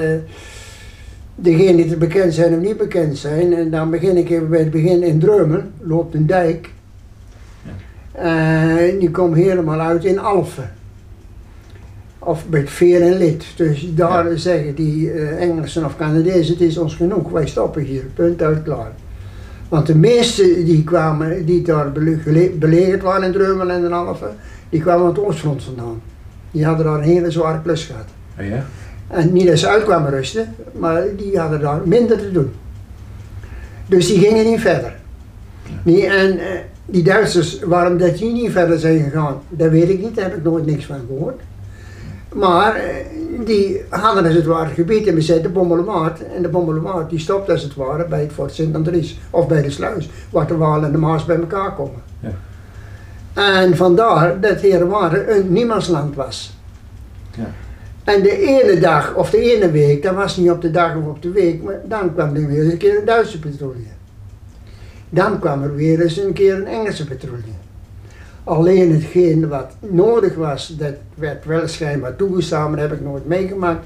degenen 1.34 1.76
die 1.76 1.86
te 1.88 1.96
bekend 1.96 2.34
zijn 2.34 2.54
of 2.54 2.60
niet 2.60 2.76
bekend 2.76 3.18
zijn. 3.18 3.54
En 3.54 3.70
dan 3.70 3.90
begin 3.90 4.16
ik 4.16 4.30
even 4.30 4.48
bij 4.48 4.58
het 4.58 4.70
begin 4.70 5.02
in 5.02 5.18
Dreumen, 5.18 5.72
loopt 5.80 6.14
een 6.14 6.26
dijk. 6.26 6.70
En 8.12 8.98
die 8.98 9.10
komt 9.10 9.34
helemaal 9.36 9.80
uit 9.80 10.04
in 10.04 10.18
Alphen. 10.18 10.70
Of 12.24 12.44
met 12.48 12.70
veer 12.70 13.02
en 13.02 13.16
lid. 13.16 13.44
Dus 13.56 13.94
daar 13.94 14.38
zeggen 14.38 14.74
die 14.74 15.10
eh, 15.10 15.42
Engelsen 15.42 15.84
of 15.84 15.96
Canadezen, 15.96 16.52
het 16.52 16.62
is 16.62 16.78
ons 16.78 16.94
genoeg, 16.94 17.30
wij 17.30 17.46
stoppen 17.46 17.82
hier, 17.82 18.04
punt 18.14 18.42
uit 18.42 18.62
klaar. 18.62 18.92
Want 19.68 19.86
de 19.86 19.96
meesten 19.96 20.64
die 20.64 20.84
kwamen, 20.84 21.44
die 21.44 21.62
daar 21.62 21.92
belegerd 22.58 23.02
waren 23.02 23.22
in 23.22 23.32
Dreumen 23.32 23.70
en 23.70 23.84
in 23.84 23.92
Alphen, 23.92 24.36
die 24.68 24.80
kwamen 24.80 25.02
aan 25.02 25.08
het 25.08 25.24
oostfront 25.24 25.62
vandaan. 25.62 26.02
Die 26.50 26.64
hadden 26.64 26.84
daar 26.84 26.94
een 26.94 27.02
hele 27.02 27.30
zware 27.30 27.60
klus 27.62 27.84
gehad. 27.84 28.06
Ah, 28.38 28.48
ja? 28.48 28.64
En 29.08 29.32
niet 29.32 29.46
dat 29.46 29.58
ze 29.58 29.68
uit 29.68 29.84
kwamen 29.84 30.10
rusten, 30.10 30.54
maar 30.72 31.02
die 31.16 31.38
hadden 31.38 31.60
daar 31.60 31.80
minder 31.84 32.18
te 32.18 32.32
doen. 32.32 32.52
Dus 33.86 34.06
die 34.06 34.18
gingen 34.18 34.44
niet 34.44 34.60
verder. 34.60 34.96
Nee, 35.82 36.06
en 36.06 36.38
eh, 36.38 36.60
die 36.86 37.02
Duitsers, 37.02 37.60
waarom 37.60 37.98
dat 37.98 38.18
die 38.18 38.32
niet 38.32 38.50
verder 38.50 38.78
zijn 38.78 39.02
gegaan, 39.02 39.40
dat 39.48 39.70
weet 39.70 39.88
ik 39.88 40.00
niet, 40.02 40.14
daar 40.14 40.24
heb 40.24 40.36
ik 40.36 40.44
nooit 40.44 40.66
niks 40.66 40.86
van 40.86 41.00
gehoord. 41.06 41.40
Maar 42.34 42.74
eh, 42.74 42.94
die 43.44 43.82
hadden 43.88 44.24
als 44.24 44.34
het 44.34 44.44
ware 44.44 44.74
gebied 44.74 45.06
in 45.06 45.14
bezet, 45.14 45.42
de 45.42 45.48
Bommelemaat. 45.48 46.20
En 46.20 46.42
de 46.42 46.48
Bommelemaat 46.48 47.10
die 47.10 47.18
stopt 47.18 47.50
als 47.50 47.62
het 47.62 47.74
ware 47.74 48.06
bij 48.08 48.20
het 48.20 48.32
Fort 48.32 48.54
Sint-Andries 48.54 49.20
of 49.30 49.48
bij 49.48 49.62
de 49.62 49.70
sluis, 49.70 50.10
waar 50.30 50.46
de 50.46 50.56
Waal 50.56 50.84
en 50.84 50.92
de 50.92 50.98
Maas 50.98 51.24
bij 51.24 51.36
elkaar 51.36 51.74
komen. 51.74 52.02
Ja. 52.20 52.30
En 53.34 53.76
vandaar 53.76 54.40
dat 54.40 54.60
Herenwaarde 54.60 55.30
een 55.30 55.52
niemandsland 55.52 56.14
was. 56.14 56.56
Ja. 57.36 57.50
En 58.04 58.22
de 58.22 58.38
ene 58.38 58.80
dag 58.80 59.14
of 59.14 59.30
de 59.30 59.54
ene 59.54 59.70
week, 59.70 60.02
dat 60.02 60.14
was 60.14 60.36
niet 60.36 60.50
op 60.50 60.62
de 60.62 60.70
dag 60.70 60.96
of 60.96 61.06
op 61.06 61.22
de 61.22 61.30
week, 61.30 61.62
maar 61.62 61.80
dan 61.84 62.14
kwam 62.14 62.34
er 62.34 62.46
weer 62.46 62.62
eens 62.62 62.72
een 62.72 62.78
keer 62.78 62.98
een 62.98 63.04
Duitse 63.04 63.38
patrouille. 63.38 63.86
Dan 65.08 65.38
kwam 65.38 65.62
er 65.62 65.74
weer 65.74 66.00
eens 66.00 66.16
een 66.16 66.32
keer 66.32 66.54
een 66.54 66.66
Engelse 66.66 67.06
patrouille. 67.06 67.63
Alleen 68.44 68.92
hetgeen 68.92 69.48
wat 69.48 69.70
nodig 69.80 70.34
was, 70.34 70.74
dat 70.78 70.94
werd 71.14 71.44
wel 71.44 71.68
schijnbaar 71.68 72.16
toegestaan, 72.16 72.70
maar 72.70 72.80
dat 72.80 72.90
heb 72.90 72.98
ik 72.98 73.04
nooit 73.04 73.26
meegemaakt. 73.26 73.84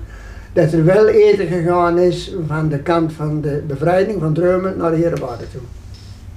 dat 0.53 0.73
er 0.73 0.85
wel 0.85 1.07
eten 1.09 1.47
gegaan 1.47 1.99
is 1.99 2.35
van 2.47 2.69
de 2.69 2.79
kant 2.79 3.13
van 3.13 3.41
de 3.41 3.63
bevrijding 3.67 4.21
van 4.21 4.33
Dreumen 4.35 4.77
naar 4.77 4.91
de 4.91 4.97
Herenwaarde 4.97 5.45
toe. 5.53 5.61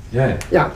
Ja, 0.10 0.26
ja. 0.26 0.38
Ja, 0.50 0.72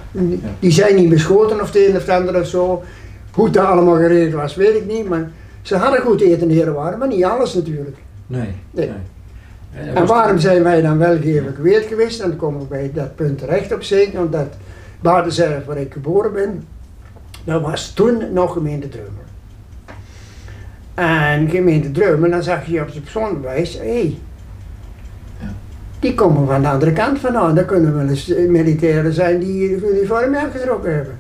die- 0.59 0.71
zijn 0.71 0.95
niet 0.95 1.09
beschoten 1.09 1.61
of 1.61 1.73
het 1.73 1.87
een 1.87 1.95
of 1.95 2.09
ander 2.09 2.39
of 2.39 2.47
zo. 2.47 2.83
Hoe 3.31 3.49
dat 3.49 3.65
allemaal 3.65 3.95
geregeld 3.95 4.33
was, 4.33 4.55
weet 4.55 4.75
ik 4.75 4.85
niet. 4.85 5.09
Maar 5.09 5.31
ze 5.61 5.75
hadden 5.75 6.01
goed 6.01 6.21
eten 6.21 6.41
in 6.41 6.47
de 6.47 6.53
Herenwaarde, 6.53 6.97
maar 6.97 7.07
niet 7.07 7.23
alles 7.23 7.53
natuurlijk. 7.53 7.97
Nee. 8.27 8.47
Nee. 8.71 8.89
En, 9.73 9.95
En 9.95 10.05
waarom 10.05 10.39
zijn 10.39 10.63
wij 10.63 10.81
dan 10.81 10.97
wel 10.97 11.17
geëvacueerd 11.21 11.85
geweest? 11.85 12.21
En 12.21 12.29
dan 12.29 12.37
komen 12.37 12.59
we 12.59 12.65
bij 12.65 12.91
dat 12.93 13.15
punt 13.15 13.37
terecht 13.39 13.73
op 13.73 13.83
zich, 13.83 14.13
omdat 14.13 14.47
Baardenzelf, 15.01 15.65
waar 15.65 15.77
ik 15.77 15.93
geboren 15.93 16.33
ben, 16.33 16.63
dat 17.45 17.61
was 17.61 17.93
toen 17.93 18.33
nog 18.33 18.53
gemeente 18.53 18.89
Dreumen. 18.89 19.23
En 20.93 21.49
gemeente 21.49 21.91
Dreumen, 21.91 22.29
dan 22.29 22.43
zag 22.43 22.65
je 22.65 22.81
op 22.81 22.93
de 22.93 23.01
persoonbewijs, 23.01 23.73
hé, 23.73 23.79
hey, 23.79 24.17
Ja. 25.39 25.53
die 25.99 26.13
komen 26.15 26.47
van 26.47 26.61
de 26.61 26.67
andere 26.67 26.93
kant 26.93 27.19
vandaan. 27.19 27.55
Dat 27.55 27.65
kunnen 27.65 27.95
wel 27.95 28.07
eens 28.07 28.27
militairen 28.47 29.13
zijn 29.13 29.39
die 29.39 29.73
het 29.73 29.83
uniform 29.83 30.35
uitgetrokken 30.35 30.95
hebben. 30.95 31.17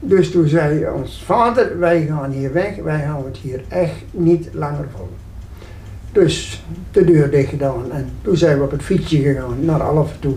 Dus 0.00 0.30
toen 0.30 0.48
zei 0.48 0.88
ons 0.94 1.22
vader, 1.26 1.78
wij 1.78 2.06
gaan 2.06 2.30
hier 2.30 2.52
weg, 2.52 2.76
wij 2.76 3.00
houden 3.00 3.32
het 3.32 3.40
hier 3.40 3.62
echt 3.68 4.02
niet 4.10 4.48
langer 4.52 4.86
vol. 4.96 5.08
Dus 6.12 6.64
de 6.90 7.04
deur 7.04 7.30
dicht 7.30 7.48
gedaan 7.48 7.92
en 7.92 8.08
toen 8.22 8.36
zijn 8.36 8.58
we 8.58 8.64
op 8.64 8.70
het 8.70 8.82
fietsje 8.82 9.16
gegaan 9.22 9.64
naar 9.64 9.82
Alphen 9.82 10.20
toe. 10.20 10.34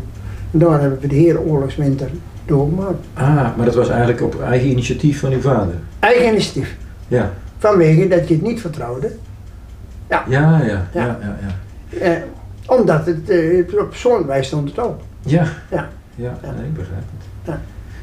En 0.51 0.59
daar 0.59 0.81
hebben 0.81 0.99
we 0.99 1.07
de 1.07 1.15
hele 1.15 1.39
oorlogswinter 1.39 2.09
doorgemaakt. 2.45 3.05
Ah, 3.13 3.25
maar 3.57 3.65
dat 3.65 3.75
was 3.75 3.89
eigenlijk 3.89 4.21
op 4.21 4.41
eigen 4.41 4.69
initiatief 4.69 5.19
van 5.19 5.31
uw 5.31 5.41
vader. 5.41 5.73
Eigen 5.99 6.27
initiatief. 6.27 6.75
Ja. 7.07 7.31
Vanwege 7.57 8.07
dat 8.07 8.27
je 8.27 8.33
het 8.33 8.43
niet 8.43 8.61
vertrouwde. 8.61 9.11
Ja, 10.09 10.23
ja, 10.27 10.59
ja, 10.59 10.65
ja, 10.65 10.87
Ja. 10.93 11.17
ja. 11.21 11.37
ja. 11.41 11.97
Eh, 11.99 12.21
omdat 12.67 13.05
het 13.05 13.29
eh, 13.29 13.79
op 13.79 13.95
zo'n 13.95 14.25
wijze 14.25 14.47
stond 14.47 14.69
het 14.69 14.79
ook. 14.79 14.99
Ja, 15.21 15.47
Ja. 15.71 15.89
ja, 16.15 16.37
nee, 16.41 16.65
ik 16.65 16.73
begrijp 16.73 17.01
het. 17.43 17.55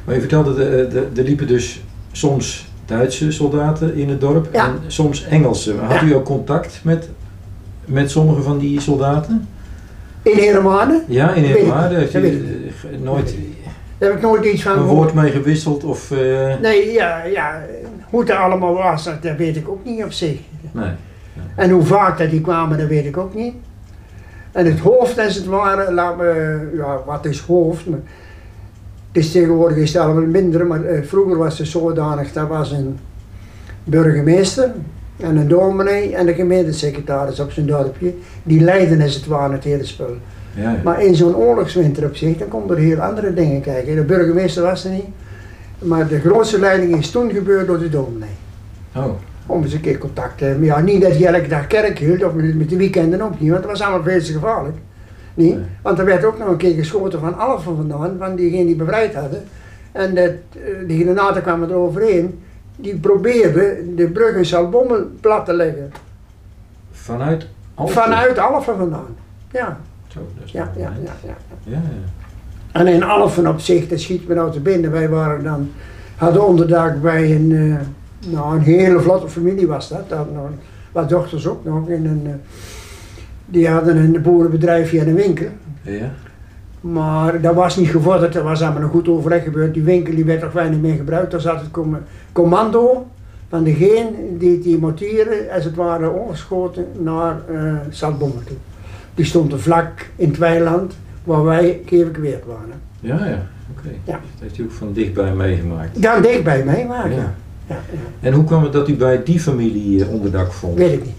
Maar 0.05 0.13
je 0.15 0.19
vertelde, 0.21 0.53
de- 0.53 0.87
de- 1.13 1.21
er 1.21 1.27
liepen 1.27 1.47
dus 1.47 1.81
soms 2.11 2.69
Duitse 2.85 3.31
soldaten 3.31 3.95
in 3.95 4.09
het 4.09 4.21
dorp 4.21 4.47
en 4.51 4.73
soms 4.87 5.23
Engelse. 5.25 5.73
Had 5.77 6.01
u 6.01 6.13
ook 6.13 6.25
contact 6.25 6.79
met, 6.83 7.09
met 7.85 8.11
sommige 8.11 8.41
van 8.41 8.57
die 8.57 8.79
soldaten? 8.81 9.47
In 10.21 10.37
Heremanen, 10.37 11.03
Ja, 11.07 11.33
in 11.33 11.43
Heerwaarde 11.43 11.95
heeft 11.95 12.13
u 12.15 12.19
eh, 12.91 12.99
nooit 13.03 13.35
daar 14.01 14.09
heb 14.09 14.17
ik 14.19 14.25
nooit 14.25 14.45
iets 14.45 14.63
van 14.63 14.77
een 14.77 14.83
woord 14.85 15.13
mee 15.13 15.31
gewisseld 15.31 15.83
of... 15.83 16.11
eh, 16.11 16.59
Nee, 16.61 16.91
ja, 16.91 17.23
ja, 17.23 17.61
hoe 18.09 18.19
het 18.19 18.29
allemaal 18.31 18.73
was, 18.73 19.03
dat 19.03 19.21
dat 19.23 19.37
weet 19.37 19.55
ik 19.55 19.69
ook 19.69 19.85
niet 19.85 20.03
op 20.03 20.11
zich. 20.11 20.39
nee. 20.71 20.89
En 21.55 21.69
hoe 21.69 21.83
vaak 21.83 22.17
dat 22.17 22.29
die 22.29 22.41
kwamen, 22.41 22.77
dat 22.77 22.87
weet 22.87 23.05
ik 23.05 23.17
ook 23.17 23.33
niet. 23.33 23.53
En 24.51 24.65
het 24.65 24.79
hoofd, 24.79 25.19
als 25.19 25.35
het 25.35 25.45
ware, 25.45 25.93
laat 25.93 26.17
me, 26.17 26.59
ja, 26.75 26.99
wat 27.05 27.25
is 27.25 27.39
hoofd? 27.39 27.85
Maar 27.87 27.99
het 29.11 29.23
is 29.23 29.31
tegenwoordig 29.31 29.77
is 29.77 29.93
het 29.93 30.01
allemaal 30.03 30.23
minder, 30.25 30.65
maar 30.67 30.83
eh, 30.83 31.03
vroeger 31.03 31.37
was 31.37 31.57
het 31.57 31.67
zodanig, 31.67 32.31
dat 32.33 32.47
was 32.47 32.71
een 32.71 32.99
burgemeester 33.83 34.71
en 35.19 35.35
een 35.37 35.47
dominee 35.47 36.15
en 36.15 36.25
de 36.25 36.33
gemeentesecretaris 36.33 37.39
op 37.39 37.51
zijn 37.51 37.65
dorpje. 37.65 38.13
Die 38.43 38.61
leiden 38.61 39.01
als 39.01 39.15
het 39.15 39.25
ware 39.25 39.53
het 39.53 39.63
hele 39.63 39.85
spul. 39.85 40.15
Ja, 40.55 40.71
ja. 40.71 40.77
Maar 40.83 41.03
in 41.03 41.15
zo'n 41.15 41.35
oorlogswinter 41.35 42.05
op 42.05 42.15
zich, 42.15 42.37
dan 42.37 42.47
komen 42.47 42.75
er 42.75 42.81
heel 42.81 42.99
andere 42.99 43.33
dingen 43.33 43.61
kijken. 43.61 43.95
De 43.95 44.03
burgemeester 44.03 44.63
was 44.63 44.85
er 44.85 44.91
niet, 44.91 45.07
maar 45.79 46.07
de 46.07 46.19
grootste 46.19 46.59
leiding 46.59 46.97
is 46.97 47.11
toen 47.11 47.31
gebeurd 47.31 47.67
door 47.67 47.79
de 47.79 47.89
dominee 47.89 48.29
Oh, 48.95 49.05
om 49.45 49.63
eens 49.63 49.73
een 49.73 49.81
keer 49.81 49.97
contact 49.97 50.37
te 50.37 50.45
hebben. 50.45 50.65
Ja, 50.65 50.79
niet 50.79 51.01
dat 51.01 51.17
je 51.17 51.27
elke 51.27 51.47
dag 51.47 51.67
kerk 51.67 51.97
hield, 51.99 52.23
of 52.23 52.33
met 52.33 52.69
de 52.69 52.75
weekenden 52.77 53.21
ook 53.21 53.39
niet, 53.39 53.49
want 53.49 53.61
dat 53.61 53.71
was 53.71 53.81
allemaal 53.81 54.03
veel 54.03 54.19
te 54.19 54.31
gevaarlijk. 54.31 54.75
Niet? 55.33 55.55
Nee. 55.55 55.65
Want 55.81 55.99
er 55.99 56.05
werd 56.05 56.23
ook 56.23 56.37
nog 56.37 56.47
een 56.47 56.57
keer 56.57 56.73
geschoten 56.75 57.19
van 57.19 57.37
Alphen 57.37 57.75
vandaan, 57.75 58.15
van 58.17 58.35
diegenen 58.35 58.65
die 58.65 58.75
bevrijd 58.75 59.15
hadden. 59.15 59.43
En 59.91 60.15
dat, 60.15 60.31
eh, 60.51 60.87
die 60.87 61.03
granaten 61.03 61.41
kwamen 61.41 61.69
er 61.69 61.75
overheen, 61.75 62.39
die 62.75 62.95
probeerden 62.95 63.95
de 63.95 64.07
brug 64.07 64.35
in 64.35 64.45
Salbommel 64.45 65.05
plat 65.19 65.45
te 65.45 65.53
leggen. 65.53 65.91
vanuit 66.91 67.47
Alphen? 67.75 68.01
Vanuit 68.03 68.37
Alphen 68.37 68.77
vandaan. 68.77 69.15
Ja, 69.51 69.79
Zo, 70.13 70.19
dat 70.35 70.45
is 70.45 70.51
ja, 70.51 70.71
ja, 70.77 70.93
ja, 71.03 71.13
ja. 71.25 71.35
ja, 71.63 71.71
ja. 71.71 71.79
En 72.71 72.87
in 72.87 73.03
Alphen 73.03 73.47
op 73.47 73.59
zich, 73.59 73.87
dat 73.87 73.99
schiet 73.99 74.27
me 74.27 74.33
nou 74.33 74.51
te 74.51 74.59
binnen. 74.59 74.91
Wij 74.91 75.09
waren 75.09 75.43
dan, 75.43 75.71
hadden 76.15 76.47
onderdak 76.47 77.01
bij 77.01 77.35
een, 77.35 77.51
eh, 77.51 78.31
nou 78.31 78.55
een 78.55 78.61
hele 78.61 78.99
vlotte 78.99 79.29
familie 79.29 79.67
was 79.67 79.89
dat. 79.89 80.09
dat 80.09 80.33
nog, 80.33 80.49
wat 80.91 81.09
dochters 81.09 81.47
ook 81.47 81.65
nog. 81.65 81.87
In 81.87 82.05
een, 82.05 82.21
eh, 82.25 82.33
die 83.45 83.69
hadden 83.69 83.97
een 83.97 84.21
boerenbedrijfje 84.21 84.99
en 84.99 85.07
een 85.07 85.15
winkel. 85.15 85.47
Ja? 85.81 86.11
Maar 86.81 87.41
dat 87.41 87.55
was 87.55 87.75
niet 87.75 87.89
gevorderd, 87.89 88.35
er 88.35 88.43
was 88.43 88.61
allemaal 88.61 88.81
een 88.81 88.89
goed 88.89 89.07
overleg 89.07 89.43
gebeurd. 89.43 89.73
Die 89.73 89.83
winkel 89.83 90.15
die 90.15 90.25
werd 90.25 90.41
toch 90.41 90.51
weinig 90.51 90.79
meer 90.79 90.95
gebruikt. 90.95 91.31
Daar 91.31 91.41
zat 91.41 91.59
het 91.59 91.71
com- 91.71 91.97
commando 92.31 93.07
van 93.49 93.63
degene 93.63 94.11
die 94.37 94.59
die 94.59 94.77
mortieren, 94.77 95.51
als 95.53 95.63
het 95.63 95.75
ware, 95.75 96.09
ongeschoten 96.09 96.85
naar 96.99 97.41
uh, 97.51 97.73
Zaltbommel 97.89 98.41
toe. 98.45 98.57
Die 99.15 99.25
stond 99.25 99.51
er 99.51 99.59
vlak 99.59 100.09
in 100.15 100.27
het 100.29 100.37
weiland 100.37 100.93
waar 101.23 101.43
wij 101.43 101.81
geëvacueerd 101.85 102.45
waren. 102.45 102.81
Ja, 102.99 103.25
ja, 103.25 103.47
oké. 103.77 103.89
Ja. 104.03 104.11
Dat 104.11 104.21
heeft 104.39 104.57
u 104.57 104.63
ook 104.63 104.71
van 104.71 104.93
dichtbij 104.93 105.33
meegemaakt. 105.33 106.01
Daar 106.01 106.21
dicht 106.21 106.43
bij 106.43 106.63
mij 106.63 106.87
waren. 106.87 107.11
Ja. 107.11 107.17
Ja. 107.17 107.33
Ja, 107.67 107.75
ja. 107.91 108.27
En 108.27 108.33
hoe 108.33 108.43
kwam 108.43 108.63
het 108.63 108.73
dat 108.73 108.89
u 108.89 108.95
bij 108.95 109.23
die 109.23 109.39
familie 109.39 110.03
eh, 110.03 110.09
onderdak 110.13 110.51
vond? 110.53 110.77
Weet 110.77 110.93
ik 110.93 111.05
niet. 111.05 111.13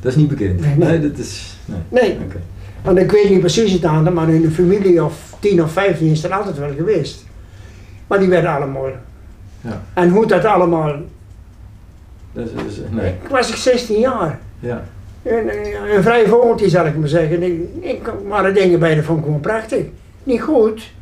Dat 0.00 0.10
is 0.12 0.18
niet 0.18 0.28
bekend. 0.28 0.60
Nee, 0.60 0.76
nee. 0.76 1.00
dat 1.10 1.18
is. 1.18 1.56
Nee. 1.64 1.78
Nee, 1.88 2.18
Oké. 2.24 2.36
want 2.82 2.98
ik 2.98 3.10
weet 3.10 3.30
niet 3.30 3.40
precies 3.40 3.72
het 3.72 3.84
aantal, 3.84 4.12
maar 4.12 4.28
in 4.28 4.44
een 4.44 4.52
familie 4.52 5.04
of 5.04 5.36
10 5.40 5.62
of 5.62 5.72
15 5.72 6.10
is 6.10 6.24
er 6.24 6.32
altijd 6.32 6.58
wel 6.58 6.74
geweest. 6.76 7.24
Maar 8.06 8.18
die 8.18 8.28
werden 8.28 8.50
allemaal. 8.54 8.86
Ja. 9.60 9.82
En 9.94 10.08
hoe 10.10 10.26
dat 10.26 10.44
allemaal. 10.44 10.92
Dat 12.32 12.46
is, 12.46 12.52
dat 12.54 12.64
is- 12.66 12.78
nee. 12.90 13.08
Ik 13.22 13.28
was 13.30 13.48
ik 13.50 13.56
16 13.56 13.98
jaar. 13.98 14.38
Ja. 14.60 14.84
Een, 15.28 15.48
een, 15.48 15.96
een 15.96 16.02
vrij 16.02 16.26
vogeltje 16.26 16.68
zal 16.68 16.86
ik 16.86 16.96
maar 16.96 17.08
zeggen. 17.08 17.42
Ik, 17.42 17.60
ik, 17.80 18.12
maar 18.28 18.42
de 18.42 18.52
dingen 18.52 18.78
bij 18.78 18.94
de 18.94 19.02
vond 19.02 19.18
ik 19.18 19.24
gewoon 19.24 19.40
prachtig. 19.40 19.84
Niet 20.22 20.40
goed, 20.40 20.92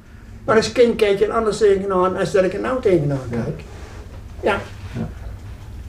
maar 0.44 0.56
als 0.56 0.72
kind 0.72 0.96
kijk 0.96 1.18
je 1.18 1.26
er 1.26 1.32
anders 1.32 1.58
tegenaan 1.58 2.16
als 2.16 2.32
dat 2.32 2.44
ik 2.44 2.52
er 2.52 2.60
nou 2.60 2.80
tegenaan 2.80 3.18
kijk. 3.30 3.62
Ja. 4.40 4.60
Ja. 4.92 5.08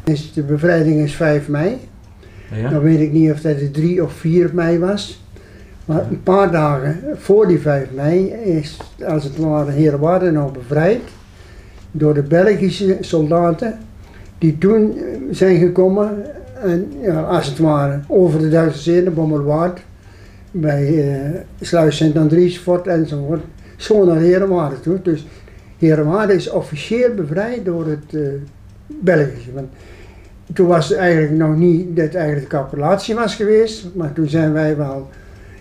Dus 0.03 0.33
de 0.33 0.43
bevrijding 0.43 0.99
is 0.99 1.15
5 1.15 1.47
mei. 1.47 1.77
Ja? 2.53 2.69
Dan 2.69 2.81
weet 2.81 2.99
ik 2.99 3.11
niet 3.11 3.31
of 3.31 3.41
dat 3.41 3.59
de 3.59 3.71
3 3.71 4.03
of 4.03 4.13
4 4.13 4.49
mei 4.53 4.79
was. 4.79 5.21
Maar 5.85 6.05
een 6.09 6.23
paar 6.23 6.51
dagen 6.51 6.99
voor 7.15 7.47
die 7.47 7.59
5 7.59 7.87
mei 7.95 8.31
is, 8.31 8.77
als 9.07 9.23
het 9.23 9.37
ware, 9.37 9.71
Herenwaarden 9.71 10.33
nou 10.33 10.51
bevrijd 10.51 11.01
door 11.91 12.13
de 12.13 12.23
Belgische 12.23 12.97
soldaten 12.99 13.77
die 14.37 14.57
toen 14.57 14.97
eh, 14.97 15.03
zijn 15.31 15.57
gekomen 15.57 16.25
en 16.61 16.91
ja, 17.01 17.21
als 17.21 17.45
het 17.45 17.59
ware 17.59 17.99
over 18.07 18.39
de 18.39 18.49
Duitse 18.49 18.81
zee, 18.81 19.03
de 19.03 19.11
Bommelwaard, 19.11 19.79
bij 20.51 21.11
eh 21.11 21.39
Sluis 21.61 21.97
Sint-Andries, 21.97 22.57
Fort 22.57 22.87
enzovoort, 22.87 23.41
zo 23.75 24.05
naar 24.05 24.19
Herenwaarden 24.19 24.81
toe. 24.81 25.01
Dus 25.01 25.27
Herenwaarden 25.77 26.35
is 26.35 26.49
officieel 26.49 27.13
bevrijd 27.13 27.65
door 27.65 27.85
het 27.85 28.13
eh, 28.13 28.21
Belgische. 28.87 29.53
Want 29.53 29.67
toen 30.53 30.67
was 30.67 30.89
het 30.89 30.97
eigenlijk 30.97 31.33
nog 31.33 31.55
niet 31.55 31.95
dat 31.95 32.13
eigenlijk 32.13 32.49
de 32.49 32.57
capitulatie 32.57 33.15
was 33.15 33.35
geweest, 33.35 33.85
maar 33.93 34.13
toen 34.13 34.29
zijn 34.29 34.53
wij 34.53 34.77
wel 34.77 35.09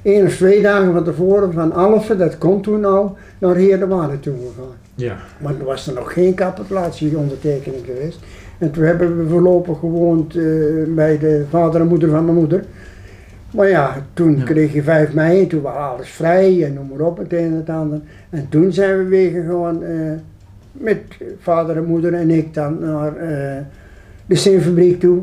één 0.03 0.27
of 0.27 0.37
twee 0.37 0.63
dagen 0.63 0.93
van 0.93 1.05
tevoren 1.05 1.53
van 1.53 1.73
Alphen, 1.73 2.19
dat 2.19 2.39
kon 2.39 2.63
toen 2.63 2.85
al, 2.85 3.17
naar 3.39 3.55
Herenwaarden 3.55 4.21
toe 4.21 4.35
gegaan. 4.35 4.75
Ja. 4.95 5.17
Maar 5.39 5.57
toen 5.57 5.67
was 5.67 5.87
er 5.87 5.95
nog 5.95 6.13
geen 6.13 6.35
capitulatieondertekening 6.35 7.85
geweest. 7.85 8.19
En 8.59 8.71
toen 8.71 8.85
hebben 8.85 9.19
we 9.19 9.29
voorlopig 9.29 9.79
gewoond 9.79 10.37
eh, 10.37 10.43
bij 10.89 11.19
de 11.19 11.45
vader 11.51 11.81
en 11.81 11.87
moeder 11.87 12.09
van 12.11 12.25
mijn 12.25 12.37
moeder. 12.37 12.65
Maar 13.51 13.69
ja, 13.69 13.97
toen 14.13 14.37
Ja. 14.37 14.45
kreeg 14.45 14.73
je 14.73 14.83
5 14.83 15.13
mei 15.15 15.41
en 15.41 15.49
toen 15.49 15.63
was 15.63 15.75
alles 15.75 16.09
vrij 16.09 16.65
en 16.65 16.73
noem 16.75 16.89
maar 16.97 17.07
op, 17.07 17.19
het 17.19 17.33
een 17.33 17.39
en 17.39 17.53
het 17.53 17.69
ander. 17.69 18.01
En 18.31 18.47
toen 18.49 18.73
zijn 18.73 18.99
we 18.99 19.05
weer 19.05 19.31
gegaan 19.31 19.83
eh, 19.83 19.91
met 20.73 20.99
vader 21.39 21.77
en 21.77 21.85
moeder 21.85 22.15
en 22.15 22.31
ik 22.31 22.55
dan 22.55 22.79
naar 22.81 23.17
eh, 23.17 23.63
de 24.27 24.35
steenfabriek 24.35 25.01
toe. 25.01 25.23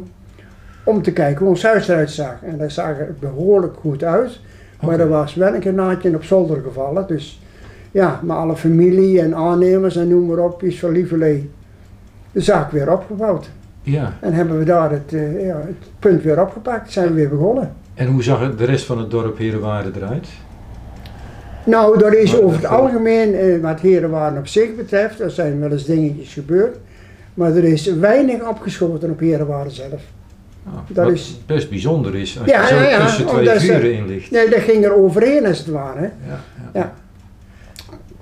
Om 0.86 1.02
te 1.02 1.14
kijken 1.14 1.40
hoe 1.40 1.50
ons 1.50 1.64
huis 1.64 1.88
eruit 1.88 2.12
zag. 2.12 2.36
En 2.44 2.58
dat 2.58 2.72
zag 2.72 3.00
er 3.00 3.16
behoorlijk 3.20 3.76
goed 3.80 4.04
uit. 4.04 4.40
Maar 4.82 5.00
er 5.00 5.08
was 5.08 5.34
wel 5.36 5.56
een 5.56 5.62
granaatje 5.62 6.16
op 6.16 6.24
zolder 6.24 6.62
gevallen. 6.62 7.08
Dus 7.08 7.42
ja, 7.92 8.20
maar 8.24 8.38
alle 8.38 8.56
familie 8.56 9.22
en 9.22 9.36
aannemers 9.36 9.96
en 9.96 10.08
noem 10.08 10.26
maar 10.26 10.38
op 10.38 10.64
is 10.64 10.80
van 10.80 10.92
lieverlee 10.92 11.50
de 12.34 12.42
zaak 12.42 12.72
weer 12.72 12.92
opgebouwd. 12.92 13.50
Ja. 13.82 14.14
En 14.20 14.34
hebben 14.34 14.60
we 14.60 14.66
daar 14.66 14.92
het, 14.92 15.14
eh, 15.14 15.46
ja, 15.46 15.56
het 15.58 15.76
punt 16.00 16.24
weer 16.24 16.42
opgepakt, 16.42 16.92
zijn 16.92 17.08
we 17.08 17.14
weer 17.14 17.30
begonnen. 17.30 17.74
En 17.94 18.08
hoe 18.08 18.24
zag 18.24 18.40
het 18.40 18.58
de 18.58 18.66
rest 18.66 18.86
van 18.86 18.98
het 18.98 19.12
dorp 19.12 19.38
Herenwaarde 19.38 19.92
eruit? 19.96 20.28
Nou, 21.66 22.00
dat 22.00 22.14
is 22.14 22.42
over 22.42 22.56
het 22.56 22.66
algemeen, 22.66 23.34
eh, 23.36 23.62
wat 23.62 23.80
Herenwaarden 23.80 24.40
op 24.40 24.48
zich 24.48 24.76
betreft, 24.76 25.20
er 25.20 25.32
zijn 25.32 25.60
wel 25.60 25.72
eens 25.72 25.86
dingetjes 25.86 26.34
gebeurd. 26.34 26.78
Maar 27.34 27.56
er 27.56 27.64
is 27.64 27.94
weinig 27.94 28.48
opgeschoten 28.50 29.10
op 29.10 29.20
Herenwaarden 29.20 29.74
zelf. 29.74 30.02
Nou, 30.64 30.78
Dat 30.88 31.06
wat 31.06 31.14
is- 31.14 31.40
best 31.46 31.70
bijzonder 31.70 32.16
is 32.16 32.40
als 32.40 32.50
Ja, 32.50 32.62
je 32.62 32.68
zo 32.68 32.76
ja, 32.76 32.90
ja, 32.90 33.06
tussen 33.06 33.26
twee 33.28 33.60
vuren 33.60 33.94
in 33.94 34.08
ligt. 34.08 34.32
Nee, 34.32 34.50
dat 34.50 34.60
ging 34.60 34.86
er 34.86 34.94
overheen 34.96 35.46
als 35.46 35.58
het 35.58 35.68
ware. 35.68 36.02
Ja, 36.28 36.40
ja. 36.74 36.94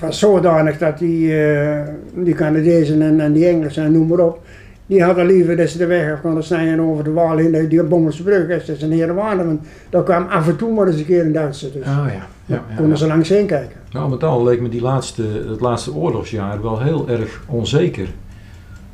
Het 0.02 0.10
was 0.10 0.20
zodanig 0.20 0.78
dat 0.78 0.98
die, 0.98 1.44
eh, 1.46 1.88
die 2.14 2.34
Canadezen 2.34 3.02
en, 3.02 3.20
en 3.20 3.34
die 3.34 3.48
Engelsen 3.48 3.84
en 3.84 3.92
noem 3.92 4.08
maar 4.08 4.20
op, 4.20 4.40
die 4.86 5.04
hadden 5.04 5.26
liever 5.26 5.58
dat 5.58 5.70
ze 5.70 5.78
de 5.78 5.86
weg 5.86 6.12
af 6.14 6.22
konden 6.22 6.44
snijden 6.44 6.80
over 6.80 7.04
de 7.04 7.12
Waal 7.12 7.38
in, 7.38 7.68
die 7.68 7.84
Bommelse 7.84 8.24
brug, 8.24 8.64
ze 8.66 8.76
een 8.80 8.92
heren 8.92 9.16
waren. 9.16 9.46
Want 9.46 9.62
daar 9.90 10.04
kwam 10.04 10.28
af 10.28 10.48
en 10.48 10.56
toe 10.56 10.74
maar 10.74 10.88
eens 10.88 10.98
een 10.98 11.06
keer 11.06 11.26
een 11.26 11.32
Duitser. 11.32 11.72
Dus 11.74 11.86
Ah, 11.86 12.06
ja. 12.14 12.28
Ja, 12.46 12.64
konden 12.76 12.90
ja. 12.90 12.96
ze 12.96 13.08
langs 13.08 13.30
heen 13.30 13.46
kijken. 13.46 13.78
Nou, 13.92 14.10
met 14.10 14.24
al 14.24 14.44
leek 14.44 14.62
me 14.62 14.70
die 14.70 14.82
laatste, 14.82 15.24
het 15.50 15.60
laatste 15.62 15.94
oorlogsjaar 15.94 16.62
wel 16.62 16.82
heel 16.82 17.10
erg 17.10 17.44
onzeker. 17.48 18.08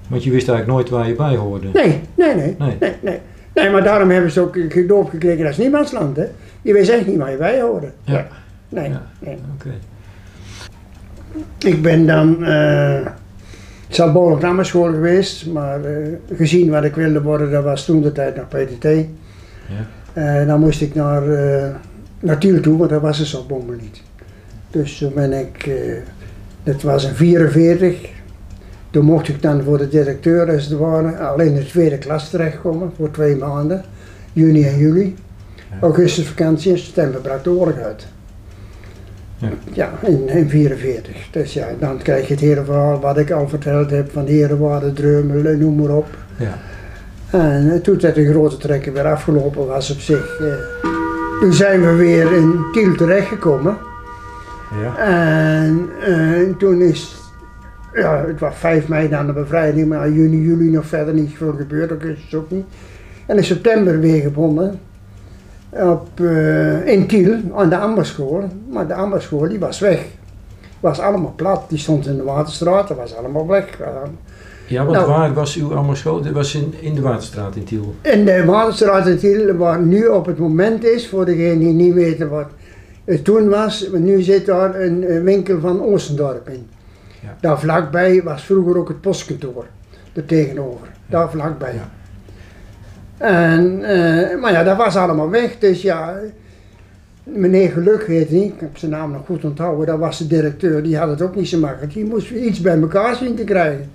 Want 0.07 0.23
je 0.23 0.31
wist 0.31 0.49
eigenlijk 0.49 0.77
nooit 0.79 0.89
waar 0.89 1.07
je 1.07 1.15
bij 1.15 1.35
hoorde. 1.35 1.67
Nee, 1.73 2.01
nee, 2.15 2.35
nee. 2.35 2.55
Nee. 2.59 2.77
Nee, 2.79 2.93
nee. 3.01 3.19
nee 3.53 3.69
maar 3.69 3.83
daarom 3.83 4.09
hebben 4.09 4.31
ze 4.31 4.41
ook 4.41 4.57
gedoop 4.69 5.09
gekregen, 5.09 5.43
dat 5.43 5.51
is 5.51 5.57
niemandsland. 5.57 6.17
Hè. 6.17 6.25
Je 6.61 6.73
wist 6.73 6.89
echt 6.89 7.07
niet 7.07 7.17
waar 7.17 7.31
je 7.31 7.37
bij 7.37 7.61
hoorde. 7.61 7.91
Ja. 8.03 8.27
Nee, 8.69 8.89
Ja. 8.89 9.01
nee. 9.19 9.37
Oké. 9.55 9.69
Ik 11.58 11.82
ben 11.82 12.06
dan 12.06 12.44
eh 12.44 13.06
zelf 13.88 14.12
behoorlijk 14.12 14.41
naar 14.41 14.53
mijn 14.53 14.65
school 14.65 14.91
geweest, 14.91 15.46
maar 15.46 15.86
eh, 15.86 16.08
gezien 16.36 16.70
wat 16.70 16.84
ik 16.84 16.96
wilde 16.96 17.22
worden, 17.22 17.51
dat 17.51 17.63
was 17.63 17.86
toen 17.86 18.01
de 18.01 18.12
tijd 18.12 18.36
nog 18.36 18.48
PTT. 18.48 18.84
Ja. 18.84 19.06
Eh, 20.13 20.48
dan 20.48 20.60
moest 20.60 20.82
ik 20.82 20.96
naar, 20.96 21.24
naar 22.20 22.38
Tiel 22.38 22.60
toe, 22.60 22.77
want 22.77 22.89
daar 22.89 23.00
was 23.00 23.17
het 23.17 23.27
Zaltbommel 23.27 23.75
niet. 23.82 24.01
Dus 24.70 24.98
toen 24.98 25.13
ben 25.13 25.34
ik, 25.34 25.70
dat 26.63 26.82
was 26.82 27.06
in 27.06 27.15
44, 27.15 28.10
toen 28.89 29.06
mocht 29.06 29.27
ik 29.27 29.41
dan 29.41 29.63
voor 29.63 29.77
de 29.77 29.88
directeur 29.88 30.51
als 30.51 30.65
het 30.65 30.79
ware 30.79 31.17
alleen 31.17 31.48
in 31.48 31.56
de 31.56 31.65
tweede 31.65 31.98
klas 31.98 32.29
terechtkomen 32.29 32.91
voor 32.96 33.12
twee 33.12 33.36
maanden, 33.36 33.84
juni 34.34 34.63
en 34.63 34.77
juli. 34.77 35.15
Ja. 35.56 35.77
Augustus 35.82 36.27
vakantie 36.27 36.72
en 36.72 36.79
september 36.79 37.22
brak 37.22 37.44
de 37.44 37.50
oorlog 37.50 37.77
uit. 37.77 38.08
Ja. 39.38 39.50
Ja, 39.74 39.91
in, 40.01 40.27
in 40.29 40.50
44. 40.50 41.27
Dus 41.32 41.53
ja, 41.53 41.67
dan 41.79 41.98
krijg 41.98 42.27
je 42.27 42.34
het 42.34 42.44
hele 42.44 42.63
verhaal 42.63 43.00
wat 43.00 43.17
ik 43.17 43.32
al 43.32 43.48
verteld 43.48 43.89
heb 43.89 44.12
van 44.12 44.25
Herenwaarde, 44.25 44.94
Dreumel, 44.94 45.56
noem 45.58 45.75
maar 45.75 45.96
op. 45.96 46.08
Ja. 46.38 46.58
En 47.32 47.72
eh, 47.72 47.82
toen 47.82 47.98
dat 47.98 48.15
de 48.15 48.29
grote 48.29 48.58
trekker 48.58 48.94
weer 48.94 49.08
afgelopen 49.08 49.67
was 49.67 49.91
op 49.91 50.00
zich, 50.00 50.39
eh, 50.39 50.89
toen 51.39 51.53
zijn 51.53 51.82
we 51.82 51.96
weer 51.96 52.32
in 52.32 52.65
Tiel 52.72 52.96
terechtgekomen. 52.96 53.77
Ja. 54.82 54.98
En 54.98 55.89
eh, 56.06 56.56
toen 56.58 56.82
is, 56.82 57.15
ja, 57.94 58.25
het 58.27 58.39
was 58.39 58.56
5 58.56 58.88
mei 58.88 59.10
dan 59.10 59.25
de 59.25 59.34
bevrijding, 59.34 59.88
maar 59.88 60.12
juni, 60.12 60.41
juli 60.41 60.70
nog 60.70 60.86
verder 60.86 61.13
niet 61.13 61.32
veel 61.38 61.53
gebeurd, 61.58 61.91
ook 61.91 62.03
is 62.03 62.24
het 62.24 62.39
ook 62.39 62.51
niet. 62.51 62.65
En 63.25 63.38
in 63.38 63.44
september 63.44 64.00
weer 64.00 64.22
gebonden 64.22 64.79
op, 65.69 66.07
eh, 66.19 66.88
in 66.88 67.07
Tiel 67.07 67.36
aan 67.55 67.69
de 67.69 67.77
ambasschool, 67.77 68.43
maar 68.69 68.88
de 68.88 68.93
ambasschool 68.93 69.47
die 69.50 69.59
was 69.59 69.79
weg. 69.79 70.05
Was 70.79 71.00
allemaal 71.00 71.33
plat, 71.36 71.62
die 71.69 71.77
stond 71.77 72.07
in 72.07 72.17
de 72.17 72.24
Waterstraat, 72.24 72.88
dat 72.88 72.97
was 72.97 73.15
allemaal 73.15 73.47
weg. 73.47 73.77
Ja, 74.67 74.86
want 74.86 74.97
Nou. 74.97 75.07
waar 75.09 75.33
was 75.33 75.55
uw 75.55 75.74
allemaal 75.74 75.95
school? 75.95 76.21
Dat 76.21 76.33
was 76.33 76.55
in, 76.55 76.74
in 76.79 76.95
de 76.95 77.01
Waterstraat 77.01 77.55
in 77.55 77.63
Tiel. 77.63 77.95
In 78.01 78.25
de 78.25 78.45
Waterstraat 78.45 79.07
in 79.07 79.17
Tiel, 79.17 79.55
waar 79.55 79.81
nu 79.81 80.07
op 80.07 80.25
het 80.25 80.38
moment 80.38 80.83
is, 80.83 81.07
voor 81.09 81.25
degenen 81.25 81.59
die 81.59 81.74
niet 81.74 81.93
weten 81.93 82.29
wat 82.29 82.47
het 83.05 83.24
toen 83.24 83.50
was, 83.50 83.89
nu 83.93 84.21
zit 84.21 84.45
daar 84.45 84.75
een, 84.81 85.03
eh, 85.03 85.21
winkel 85.21 85.59
van 85.59 85.83
Oostendorp 85.83 86.50
in. 86.50 86.67
Ja. 87.24 87.36
Daar 87.41 87.59
vlakbij 87.59 88.21
was 88.24 88.43
vroeger 88.43 88.77
ook 88.77 88.88
het 88.88 89.01
postkantoor, 89.01 89.65
er 90.13 90.25
tegenover, 90.25 90.88
daar 91.05 91.29
vlakbij. 91.29 91.74
Ja. 91.74 91.89
En, 93.17 93.83
eh, 93.83 94.39
maar 94.41 94.51
ja, 94.51 94.63
dat 94.63 94.77
was 94.77 94.95
allemaal 94.95 95.29
weg, 95.29 95.57
dus 95.59 95.81
ja, 95.81 96.15
meneer 97.24 97.69
Geluk 97.69 98.03
heet 98.07 98.29
hij, 98.29 98.39
ik 98.39 98.53
heb 98.59 98.77
zijn 98.77 98.91
naam 98.91 99.12
nog 99.12 99.25
goed 99.25 99.43
onthouden, 99.45 99.86
dat 99.86 100.00
was 100.00 100.17
de 100.17 100.27
directeur, 100.27 100.83
die 100.83 100.97
had 100.97 101.09
het 101.09 101.21
ook 101.21 101.36
niet 101.36 101.47
zo 101.47 101.59
makkelijk, 101.59 101.93
die 101.93 102.05
moest 102.05 102.31
iets 102.31 102.62
bij 102.62 102.79
elkaar 102.79 103.15
zien 103.15 103.36
te 103.36 103.43
krijgen. 103.43 103.89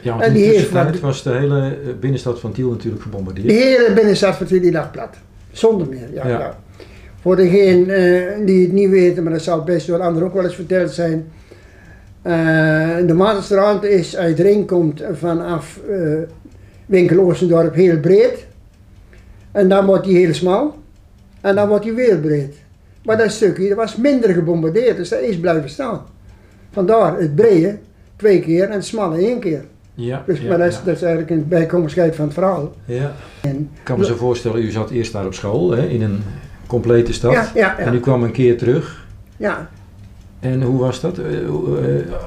Ja, 0.00 0.10
want 0.10 0.22
En 0.22 0.28
in 0.28 0.34
die 0.34 0.44
heeft 0.44 0.70
wat- 0.70 1.00
was 1.00 1.22
de 1.22 1.30
hele 1.30 1.60
eh, 1.60 1.90
binnenstad 2.00 2.40
van 2.40 2.52
Tiel 2.52 2.70
natuurlijk 2.70 3.02
gebombardeerd. 3.02 3.46
De 3.48 3.52
hele 3.54 3.92
binnenstad 3.94 4.36
van 4.36 4.46
Tiel 4.46 4.60
die 4.60 4.72
lag 4.72 4.90
plat. 4.90 5.16
Zonder 5.52 5.88
meer, 5.88 6.08
ja. 6.14 6.26
Ja. 6.28 6.38
ja. 6.38 6.58
Voor 7.20 7.36
degenen 7.36 7.88
eh, 7.88 8.46
die 8.46 8.62
het 8.62 8.72
niet 8.72 8.90
weten, 8.90 9.22
maar 9.22 9.32
dat 9.32 9.42
zal 9.42 9.62
best 9.62 9.86
door 9.86 10.00
anderen 10.00 10.28
ook 10.28 10.34
wel 10.34 10.44
eens 10.44 10.54
verteld 10.54 10.90
zijn. 10.90 11.26
Eh, 12.22 12.32
de 13.06 13.14
Matenstraat 13.14 13.84
is 13.84 14.16
uit 14.16 14.38
Ring 14.38 14.66
komt 14.66 15.02
vanaf 15.12 15.80
Winkel 16.86 17.18
Oostendorp 17.18 17.74
heel 17.74 17.98
breed. 17.98 18.46
En 19.54 19.68
dan 19.68 19.86
wordt 19.86 20.04
die 20.04 20.16
heel 20.16 20.34
smal. 20.34 20.74
En 21.40 21.54
dan 21.54 21.68
wordt 21.68 21.84
die 21.84 21.92
weer 21.92 22.18
breed. 22.18 22.54
Maar 23.04 23.16
dat 23.18 23.30
stukje 23.30 23.68
dat 23.68 23.76
was 23.76 23.96
minder 23.96 24.30
gebombardeerd, 24.30 24.96
dus 24.96 25.08
dat 25.08 25.20
is 25.20 25.38
blijven 25.40 25.68
staan. 25.70 26.02
Vandaar 26.72 27.18
het 27.18 27.34
brede 27.34 27.78
twee 28.16 28.40
keer 28.40 28.64
en 28.64 28.72
het 28.72 28.84
smalle 28.84 29.16
één 29.18 29.38
keer. 29.40 29.64
Ja, 29.94 30.22
Dus, 30.26 30.40
ja, 30.40 30.48
maar 30.48 30.58
dat 30.58 30.66
is, 30.66 30.74
ja. 30.74 30.80
dat 30.84 30.94
is 30.96 31.02
eigenlijk 31.02 31.30
een 31.30 31.48
bijkomstigheid 31.48 32.14
van 32.16 32.24
het 32.24 32.34
verhaal. 32.34 32.72
Ja. 32.84 33.12
En, 33.40 33.56
Ik 33.74 33.80
kan 33.82 33.98
me 33.98 34.04
zo 34.04 34.14
voorstellen, 34.14 34.62
u 34.62 34.70
zat 34.70 34.90
eerst 34.90 35.12
daar 35.12 35.26
op 35.26 35.34
school, 35.34 35.70
hè, 35.70 35.86
in 35.86 36.02
een 36.02 36.22
complete 36.66 37.12
stad. 37.12 37.32
ja, 37.32 37.50
ja, 37.54 37.78
En 37.78 37.94
u 37.94 38.00
kwam 38.00 38.22
een 38.22 38.32
keer 38.32 38.58
terug. 38.58 39.06
ja. 39.36 39.68
En 40.40 40.62
hoe 40.62 40.80
was 40.80 41.00
dat? 41.00 41.18
Eh, 41.18 41.38
eh, 41.44 41.50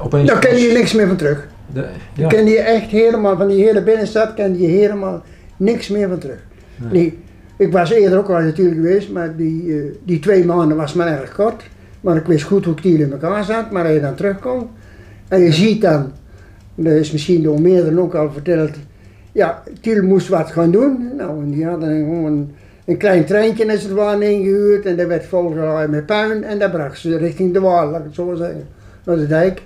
opeens 0.03 0.29
Daar 0.29 0.39
ken 0.39 0.57
je 0.57 0.71
niks 0.73 0.93
meer 0.93 1.07
van 1.07 1.15
terug. 1.15 1.47
de- 1.73 1.85
Je 2.13 2.21
ja. 2.21 2.27
ken 2.27 2.45
je 2.45 2.57
echt 2.59 2.89
helemaal, 2.89 3.37
van 3.37 3.47
die 3.47 3.63
hele 3.63 3.81
binnenstad 3.83 4.33
ken 4.33 4.59
je 4.61 4.67
helemaal 4.67 5.23
niks 5.57 5.87
meer 5.87 6.07
van 6.09 6.17
terug. 6.19 6.39
Nee. 6.77 6.91
Nee, 6.91 7.17
ik 7.57 7.71
was 7.71 7.91
eerder 7.91 8.17
ook 8.17 8.29
al 8.29 8.39
natuurlijk 8.41 8.75
geweest, 8.75 9.11
maar 9.11 9.35
die, 9.35 9.73
eh, 9.73 9.83
die 10.05 10.19
twee 10.19 10.45
maanden 10.45 10.77
was 10.77 10.93
maar 10.93 11.07
erg 11.21 11.33
kort. 11.35 11.63
Maar 12.01 12.15
ik 12.15 12.25
wist 12.25 12.43
goed 12.43 12.65
hoe 12.65 12.73
Tiel 12.73 12.99
in 12.99 13.11
elkaar 13.11 13.43
zat, 13.43 13.71
maar 13.71 13.83
als 13.85 13.93
je 13.93 14.01
dan 14.01 14.15
terugkomt 14.15 14.67
en 15.27 15.39
je 15.39 15.51
ziet 15.53 15.81
dan, 15.81 16.11
dat 16.75 16.93
is 16.93 17.11
misschien 17.11 17.43
door 17.43 17.61
meerdere 17.61 17.99
ook 18.01 18.13
al 18.15 18.31
verteld, 18.31 18.71
ja, 19.31 19.63
Tiel 19.81 20.03
moest 20.03 20.27
wat 20.27 20.51
gaan 20.51 20.71
doen. 20.71 21.09
Nou, 21.17 21.41
en 21.43 21.51
die 21.51 21.65
hadden 21.65 21.89
gewoon 21.89 22.25
een, 22.25 22.51
een 22.85 22.97
klein 22.97 23.25
treintje 23.25 23.71
als 23.71 23.83
het 23.83 23.91
ware 23.91 24.31
ingehuurd 24.31 24.85
en 24.85 24.97
dat 24.97 25.07
werd 25.07 25.25
volgeladen 25.25 25.89
met 25.89 26.05
puin 26.05 26.43
en 26.43 26.59
dat 26.59 26.71
bracht 26.71 26.99
ze 26.99 27.17
richting 27.17 27.53
de 27.53 27.59
Waal, 27.59 27.89
laat 27.89 27.99
ik 27.99 28.05
het 28.05 28.15
zo 28.15 28.35
zeggen, 28.35 28.67
naar 29.05 29.15
de 29.17 29.27
dijk. 29.27 29.61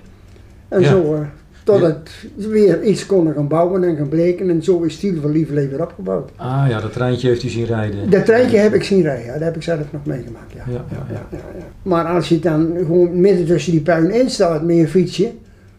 En 0.68 0.80
Ja. 0.80 0.88
zo, 0.88 1.14
eh, 1.14 1.20
totdat 1.64 2.10
Ja. 2.36 2.48
weer 2.48 2.82
iets 2.82 3.06
konden 3.06 3.34
gaan 3.34 3.48
bouwen 3.48 3.84
en 3.84 3.96
gaan 3.96 4.08
breken 4.08 4.50
en 4.50 4.62
zo 4.62 4.82
is 4.82 4.98
Tiel 4.98 5.20
van 5.20 5.30
Lieverlee 5.30 5.68
weer 5.68 5.82
opgebouwd. 5.82 6.30
Ah 6.36 6.64
ja, 6.68 6.80
dat 6.80 6.92
treintje 6.92 7.28
heeft 7.28 7.42
u 7.42 7.48
zien 7.48 7.64
rijden. 7.64 8.10
Dat 8.10 8.24
treintje 8.24 8.56
heb 8.58 8.74
ik 8.74 8.82
zien 8.84 9.02
rijden, 9.02 9.24
ja, 9.24 9.32
dat 9.32 9.42
heb 9.42 9.56
ik 9.56 9.62
zelf 9.62 9.92
nog 9.92 10.04
meegemaakt. 10.04 10.52
Ja. 10.52 10.62
Ja, 10.66 10.84
ja, 10.90 11.06
ja. 11.10 11.26
Ja, 11.30 11.38
ja. 11.58 11.64
Maar 11.82 12.04
als 12.04 12.28
je 12.28 12.38
dan 12.38 12.72
gewoon 12.78 13.20
midden 13.20 13.46
tussen 13.46 13.72
die 13.72 13.80
puin 13.80 14.10
in 14.10 14.30
staat 14.30 14.62
met 14.62 14.76
je 14.76 14.88
fietsje, 14.88 15.32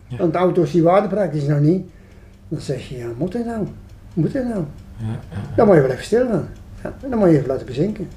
Ja. 0.08 0.18
want 0.18 0.34
de 0.34 0.40
auto's 0.40 0.72
die 0.72 0.84
waren 0.84 1.10
praktisch 1.10 1.48
nog 1.48 1.60
niet, 1.60 1.84
dan 2.48 2.62
zeg 2.62 2.90
je, 2.90 2.98
ja, 2.98 3.08
moet 3.18 3.32
dit 3.32 3.46
nou? 3.46 3.68
Moet 4.14 4.32
dit 4.34 4.44
nou? 4.48 4.64
Ja, 4.98 5.06
ja. 5.32 5.40
Dan 5.56 5.66
moet 5.66 5.76
je 5.76 5.82
wel 5.82 5.92
even 5.92 6.04
stil 6.04 6.28
gaan. 6.28 6.48
Ja, 6.84 6.94
dan 7.10 7.20
moet 7.20 7.30
je 7.30 7.36
even 7.36 7.48
laten 7.48 7.66
bezinken. 7.66 8.08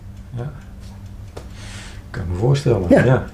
kan 2.10 2.22
ik 2.22 2.28
me 2.30 2.36
voorstellen. 2.36 2.86
Ja. 2.88 3.04
Ja. 3.04 3.24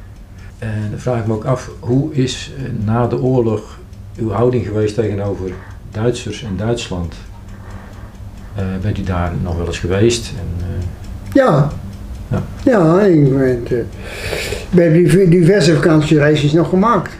En 0.58 0.86
dan 0.90 0.98
vraag 0.98 1.20
ik 1.20 1.26
me 1.26 1.32
ook 1.34 1.44
af, 1.44 1.70
hoe 1.80 2.12
is 2.14 2.52
eh, 2.56 2.84
na 2.86 3.06
de 3.06 3.20
oorlog 3.22 3.78
uw 4.16 4.30
houding 4.30 4.66
geweest 4.66 4.94
tegenover 4.94 5.50
Duitsers 5.90 6.42
en 6.44 6.56
Duitsland? 6.56 7.14
Eh, 8.56 8.64
bent 8.82 8.98
u 8.98 9.02
daar 9.02 9.32
nog 9.42 9.56
wel 9.56 9.66
eens 9.66 9.78
geweest? 9.78 10.32
En, 10.38 10.64
eh, 10.66 10.84
Ja. 11.34 11.68
Ja. 12.30 12.42
Ja, 12.64 13.00
ik 13.00 13.36
ben, 13.38 13.60
eh, 13.64 13.70
we 14.70 14.82
hebben 14.82 15.02
div- 15.04 15.28
diverse 15.28 15.74
vakantiereisjes 15.74 16.52
nog 16.52 16.68
gemaakt. 16.68 17.12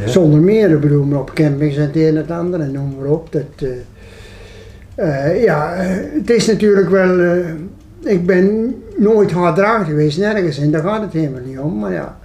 Ja. 0.00 0.06
Zonder 0.06 0.40
meer, 0.40 0.70
ik 0.70 0.80
bedoel, 0.80 1.04
maar 1.04 1.18
op 1.20 1.32
campings 1.34 1.76
en 1.76 1.82
het 1.82 1.96
een 1.96 2.02
en 2.06 2.16
het 2.16 2.30
ander 2.30 2.60
en 2.60 2.72
noem 2.72 2.94
maar 2.98 3.08
op. 3.08 3.32
Dat, 3.32 3.68
ja, 5.44 5.72
het 6.18 6.30
is 6.30 6.46
natuurlijk 6.46 6.90
wel, 6.90 7.42
ik 8.04 8.26
ben 8.26 8.74
nooit 8.96 9.32
harddragend 9.32 9.86
geweest, 9.86 10.18
nergens 10.18 10.58
in, 10.58 10.70
daar 10.70 10.82
gaat 10.82 11.00
het 11.02 11.12
helemaal 11.12 11.40
niet 11.46 11.58
om. 11.58 11.78
Maar 11.78 11.92
ja, 11.92 12.18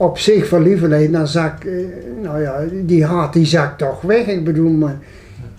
op 0.00 0.18
zich 0.18 0.48
van 0.48 0.62
lieverlee, 0.62 1.10
dan 1.10 1.28
zak, 1.28 1.64
eh, 1.64 1.72
nou 2.22 2.42
ja, 2.42 2.64
die 2.84 3.04
haat 3.04 3.32
die 3.32 3.46
zakt 3.46 3.78
toch 3.78 4.00
weg. 4.00 4.26
Ik 4.26 4.44
bedoel, 4.44 4.70
maar, 4.70 4.98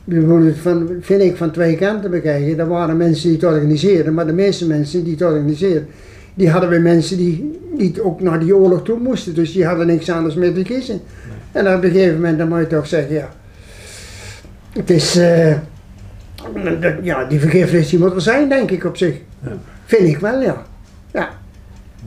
ik 0.06 0.14
bedoel, 0.14 0.46
het 0.46 0.58
van, 0.58 0.90
vind 1.02 1.22
ik 1.22 1.36
van 1.36 1.52
twee 1.52 1.76
kanten 1.76 2.12
bekijken. 2.12 2.60
Er 2.60 2.68
waren 2.68 2.98
mensen 2.98 3.30
die 3.30 3.38
het 3.38 3.48
organiseerden, 3.48 4.14
maar 4.14 4.26
de 4.26 4.34
meeste 4.34 4.68
mensen 4.68 5.04
die 5.04 5.14
het 5.14 5.22
organiseerden, 5.22 5.88
die 6.34 6.50
hadden 6.50 6.70
weer 6.70 6.82
mensen 6.82 7.18
die, 7.18 7.60
die 7.78 8.04
ook 8.04 8.22
naar 8.22 8.40
die 8.40 8.56
oorlog 8.56 8.84
toe 8.84 9.00
moesten. 9.00 9.34
Dus 9.34 9.54
die 9.54 9.66
hadden 9.66 9.88
niks 9.88 10.10
anders 10.10 10.36
meer 10.36 10.54
te 10.54 10.62
kiezen. 10.62 11.02
En 11.52 11.76
op 11.76 11.84
een 11.84 11.92
gegeven 11.92 12.16
moment 12.16 12.38
dan 12.38 12.48
moet 12.48 12.60
je 12.60 12.68
toch 12.68 12.88
zeggen, 12.88 13.14
ja, 13.14 13.30
het 14.74 14.90
is, 14.90 15.16
eh, 15.16 15.56
ja, 17.02 17.26
die 17.26 17.40
vergiffenis 17.40 17.90
die 17.90 18.00
moet 18.00 18.14
er 18.14 18.22
zijn, 18.22 18.50
denk 18.50 18.72
ik 18.72 18.84
op 18.86 18.98
zich. 18.98 19.16
Ja. 19.44 19.52
Vind 19.86 20.08
ik 20.08 20.18
wel, 20.18 20.42
ja. 20.42 20.66
Ja. 21.12 21.30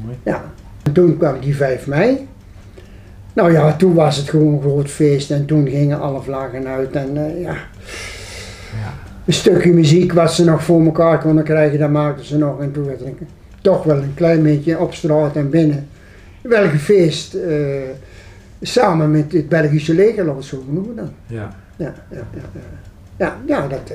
Mooi. 0.03 0.17
ja. 0.23 0.45
En 0.95 1.01
toen 1.03 1.17
kwam 1.17 1.41
die 1.41 1.57
5 1.57 1.87
mei. 1.87 2.29
Nou 3.33 3.53
ja, 3.53 3.77
toen 3.77 3.95
was 3.95 4.17
het 4.17 4.29
gewoon 4.29 4.55
een 4.55 4.61
groot 4.61 4.91
feest 4.91 5.31
en 5.31 5.47
toen 5.47 5.69
gingen 5.69 6.01
alle 6.01 6.23
vlaggen 6.23 6.67
uit 6.67 6.93
en 6.93 7.17
eh, 7.17 7.41
ja. 7.41 7.53
ja. 7.53 8.93
een 9.27 9.33
stukje 9.33 9.73
muziek 9.73 10.13
wat 10.13 10.33
ze 10.33 10.45
nog 10.45 10.65
voor 10.65 10.85
elkaar 10.85 11.19
konden 11.19 11.45
krijgen, 11.45 11.79
dat 11.79 11.91
maakten 11.91 12.25
ze 12.25 12.39
nog. 12.39 12.61
En 12.61 12.73
toen 12.73 12.85
werd 12.85 13.01
ik 13.01 13.17
toch 13.61 13.85
wel 13.85 13.97
een 13.97 14.15
klein 14.15 14.43
beetje 14.43 14.79
op 14.79 14.95
straat 14.95 15.37
en 15.37 15.51
binnen. 15.51 15.89
Welke 16.41 16.79
feest 16.79 17.35
eh, 17.35 17.57
samen 18.61 19.11
met 19.11 19.33
het 19.33 19.49
Belgische 19.49 19.95
leger, 19.95 20.25
laten 20.25 20.33
we 20.33 20.37
het 20.37 20.45
zo 20.45 20.65
noemen 20.69 20.97
dan. 20.97 21.11
Ja. 21.27 21.57
Ja, 21.77 21.95
ja, 22.11 22.17
ja, 22.35 22.43
ja. 22.53 22.61
ja, 23.17 23.37
ja 23.47 23.69
dat, 23.69 23.93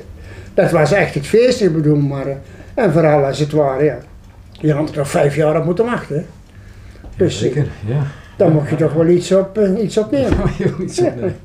dat 0.54 0.70
was 0.70 0.92
echt 0.92 1.14
het 1.14 1.26
feest, 1.26 1.60
ik 1.60 1.74
bedoel, 1.74 1.96
maar... 1.96 2.26
eh, 2.26 2.36
en 2.74 2.92
vooral 2.92 3.24
als 3.24 3.38
het 3.38 3.52
ware, 3.52 3.84
ja. 3.84 3.98
Je 4.52 4.72
had 4.72 4.88
er 4.88 4.94
toch 4.94 5.10
vijf 5.10 5.36
jaar 5.36 5.58
op 5.58 5.64
moeten 5.64 5.84
wachten. 5.84 6.16
hè. 6.16 6.24
Dus, 7.24 7.38
Zeker, 7.38 7.66
ja. 7.86 8.02
Dan 8.36 8.52
mocht 8.52 8.70
je 8.70 8.76
toch 8.76 8.92
wel 8.92 9.06
iets 9.06 9.32
op, 9.32 9.58
eh, 9.58 9.82
iets 9.82 9.98
op 9.98 10.10
nemen. 10.10 10.38
Ja, 10.58 10.70
iets 10.82 11.00
opnemen. 11.00 11.36